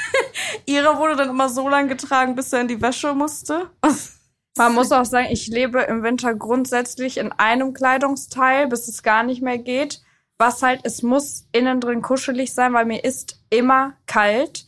Ihre 0.66 0.98
wurde 0.98 1.16
dann 1.16 1.30
immer 1.30 1.50
so 1.50 1.70
lang 1.70 1.88
getragen, 1.88 2.36
bis 2.36 2.52
er 2.52 2.62
in 2.62 2.68
die 2.68 2.82
Wäsche 2.82 3.14
musste. 3.14 3.70
man 4.58 4.74
muss 4.74 4.92
auch 4.92 5.06
sagen, 5.06 5.28
ich 5.30 5.48
lebe 5.48 5.82
im 5.82 6.04
Winter 6.04 6.34
grundsätzlich 6.34 7.18
in 7.18 7.32
einem 7.32 7.74
Kleidungsteil, 7.74 8.68
bis 8.68 8.88
es 8.88 9.04
gar 9.04 9.24
nicht 9.24 9.42
mehr 9.42 9.58
geht. 9.58 10.02
Was 10.38 10.64
halt, 10.64 10.82
es 10.84 11.04
muss 11.04 11.46
innen 11.52 11.80
drin 11.80 12.02
kuschelig 12.02 12.54
sein, 12.54 12.74
weil 12.74 12.86
mir 12.86 13.04
ist 13.04 13.40
immer 13.52 13.94
kalt. 14.08 14.66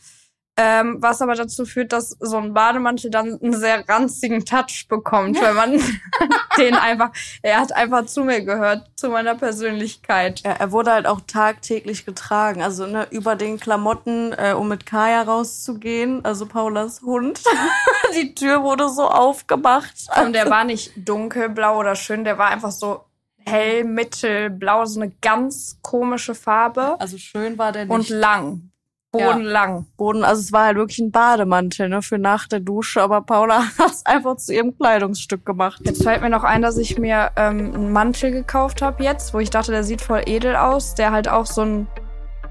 Ähm, 0.55 0.97
was 0.99 1.19
aber 1.21 1.33
dazu 1.33 1.65
führt, 1.65 1.93
dass 1.93 2.15
so 2.19 2.37
ein 2.37 2.53
Bademantel 2.53 3.09
dann 3.09 3.39
einen 3.41 3.53
sehr 3.53 3.89
ranzigen 3.89 4.45
Touch 4.45 4.85
bekommt, 4.87 5.41
weil 5.41 5.55
man 5.55 5.81
den 6.57 6.75
einfach, 6.75 7.09
er 7.41 7.59
hat 7.59 7.71
einfach 7.71 8.05
zu 8.05 8.23
mir 8.23 8.41
gehört, 8.41 8.87
zu 8.95 9.09
meiner 9.09 9.33
Persönlichkeit. 9.33 10.41
Ja, 10.45 10.51
er 10.51 10.71
wurde 10.71 10.91
halt 10.91 11.07
auch 11.07 11.21
tagtäglich 11.25 12.05
getragen. 12.05 12.61
Also 12.61 12.85
ne, 12.85 13.07
über 13.09 13.35
den 13.35 13.59
Klamotten, 13.59 14.31
äh, 14.33 14.53
um 14.53 14.67
mit 14.67 14.85
Kaya 14.85 15.23
rauszugehen, 15.23 16.23
also 16.23 16.45
Paulas 16.45 17.01
Hund. 17.01 17.41
Die 18.15 18.35
Tür 18.35 18.61
wurde 18.61 18.89
so 18.89 19.07
aufgemacht. 19.07 19.95
Und 20.23 20.33
der 20.33 20.51
war 20.51 20.65
nicht 20.65 20.91
dunkelblau 20.95 21.79
oder 21.79 21.95
schön, 21.95 22.23
der 22.25 22.37
war 22.37 22.49
einfach 22.49 22.71
so 22.71 23.05
hell, 23.45 23.83
mittelblau, 23.83 24.85
so 24.85 25.01
eine 25.01 25.11
ganz 25.21 25.79
komische 25.81 26.35
Farbe 26.35 26.95
Also 26.99 27.17
schön 27.17 27.57
war 27.57 27.71
der 27.71 27.85
nicht. 27.85 27.93
und 27.93 28.09
lang. 28.09 28.69
Bodenlang. 29.13 29.85
Boden, 29.95 30.23
also 30.23 30.41
es 30.41 30.51
war 30.51 30.65
halt 30.65 30.77
wirklich 30.77 30.99
ein 30.99 31.11
Bademantel, 31.11 31.87
ne, 31.87 32.01
für 32.01 32.17
nach 32.17 32.47
der 32.47 32.59
Dusche, 32.59 33.01
aber 33.01 33.21
Paula 33.21 33.59
hat 33.77 33.91
es 33.91 34.05
einfach 34.05 34.37
zu 34.37 34.53
ihrem 34.53 34.75
Kleidungsstück 34.75 35.45
gemacht. 35.45 35.81
Jetzt 35.85 36.03
fällt 36.03 36.21
mir 36.21 36.29
noch 36.29 36.43
ein, 36.43 36.61
dass 36.61 36.77
ich 36.77 36.97
mir 36.97 37.31
ähm, 37.35 37.73
einen 37.73 37.93
Mantel 37.93 38.31
gekauft 38.31 38.81
habe 38.81 39.03
jetzt, 39.03 39.33
wo 39.33 39.39
ich 39.39 39.49
dachte, 39.49 39.71
der 39.71 39.83
sieht 39.83 40.01
voll 40.01 40.23
edel 40.25 40.55
aus, 40.55 40.95
der 40.95 41.11
halt 41.11 41.29
auch 41.29 41.45
so 41.45 41.61
ein 41.61 41.87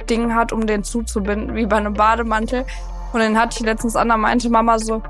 Ding 0.08 0.34
hat, 0.34 0.52
um 0.52 0.66
den 0.66 0.84
zuzubinden, 0.84 1.54
wie 1.54 1.66
bei 1.66 1.76
einem 1.76 1.94
Bademantel. 1.94 2.64
Und 3.12 3.20
den 3.20 3.38
hatte 3.38 3.58
ich 3.58 3.66
letztens 3.66 3.96
an, 3.96 4.08
da 4.08 4.16
meinte 4.16 4.48
Mama 4.48 4.78
so, 4.78 5.02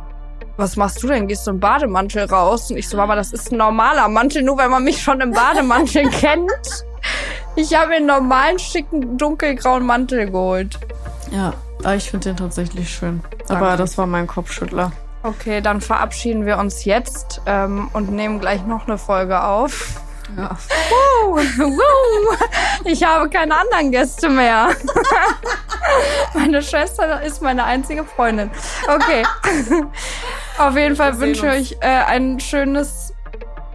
was 0.56 0.76
machst 0.76 1.02
du 1.02 1.06
denn? 1.06 1.28
Gehst 1.28 1.46
du 1.46 1.52
im 1.52 1.60
Bademantel 1.60 2.24
raus? 2.24 2.70
Und 2.70 2.76
ich 2.76 2.88
so, 2.88 2.96
Mama, 2.96 3.14
das 3.14 3.32
ist 3.32 3.52
ein 3.52 3.58
normaler 3.58 4.08
Mantel, 4.08 4.42
nur 4.42 4.58
weil 4.58 4.68
man 4.68 4.84
mich 4.84 5.02
schon 5.02 5.20
im 5.20 5.30
Bademantel 5.30 6.08
kennt. 6.10 6.50
Ich 7.56 7.74
habe 7.74 7.90
mir 7.90 7.96
einen 7.96 8.06
normalen, 8.06 8.58
schicken, 8.58 9.18
dunkelgrauen 9.18 9.84
Mantel 9.84 10.30
geholt. 10.30 10.78
Ja, 11.32 11.54
aber 11.80 11.94
ich 11.96 12.10
finde 12.10 12.30
den 12.30 12.36
tatsächlich 12.36 12.90
schön. 12.90 13.22
Aber 13.48 13.60
Danke. 13.60 13.76
das 13.78 13.98
war 13.98 14.06
mein 14.06 14.26
Kopfschüttler. 14.26 14.92
Okay, 15.22 15.60
dann 15.60 15.80
verabschieden 15.80 16.46
wir 16.46 16.58
uns 16.58 16.84
jetzt 16.84 17.40
ähm, 17.46 17.88
und 17.92 18.10
nehmen 18.10 18.40
gleich 18.40 18.66
noch 18.66 18.86
eine 18.86 18.98
Folge 18.98 19.42
auf. 19.42 20.00
Ja. 20.36 20.56
Woo, 20.90 21.36
woo. 21.36 22.36
Ich 22.84 23.04
habe 23.04 23.28
keine 23.28 23.56
anderen 23.56 23.90
Gäste 23.90 24.28
mehr. 24.28 24.70
meine 26.34 26.62
Schwester 26.62 27.22
ist 27.22 27.42
meine 27.42 27.64
einzige 27.64 28.04
Freundin. 28.04 28.50
Okay. 28.88 29.24
Auf 30.58 30.76
jeden 30.76 30.96
Fall 30.96 31.18
wünsche 31.18 31.46
ich 31.54 31.72
euch 31.72 31.78
äh, 31.80 31.86
ein 31.86 32.40
schönes 32.40 33.14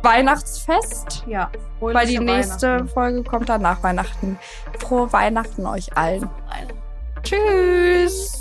Weihnachtsfest. 0.02 1.24
Ja. 1.28 1.52
Weil 1.80 2.08
die 2.08 2.20
nächste 2.20 2.88
Folge 2.88 3.24
kommt 3.24 3.50
dann 3.50 3.62
nach 3.62 3.84
Weihnachten. 3.84 4.40
Frohe 4.80 5.12
Weihnachten 5.14 5.66
euch 5.66 5.96
allen. 5.96 6.30
Tschüss. 7.28 8.40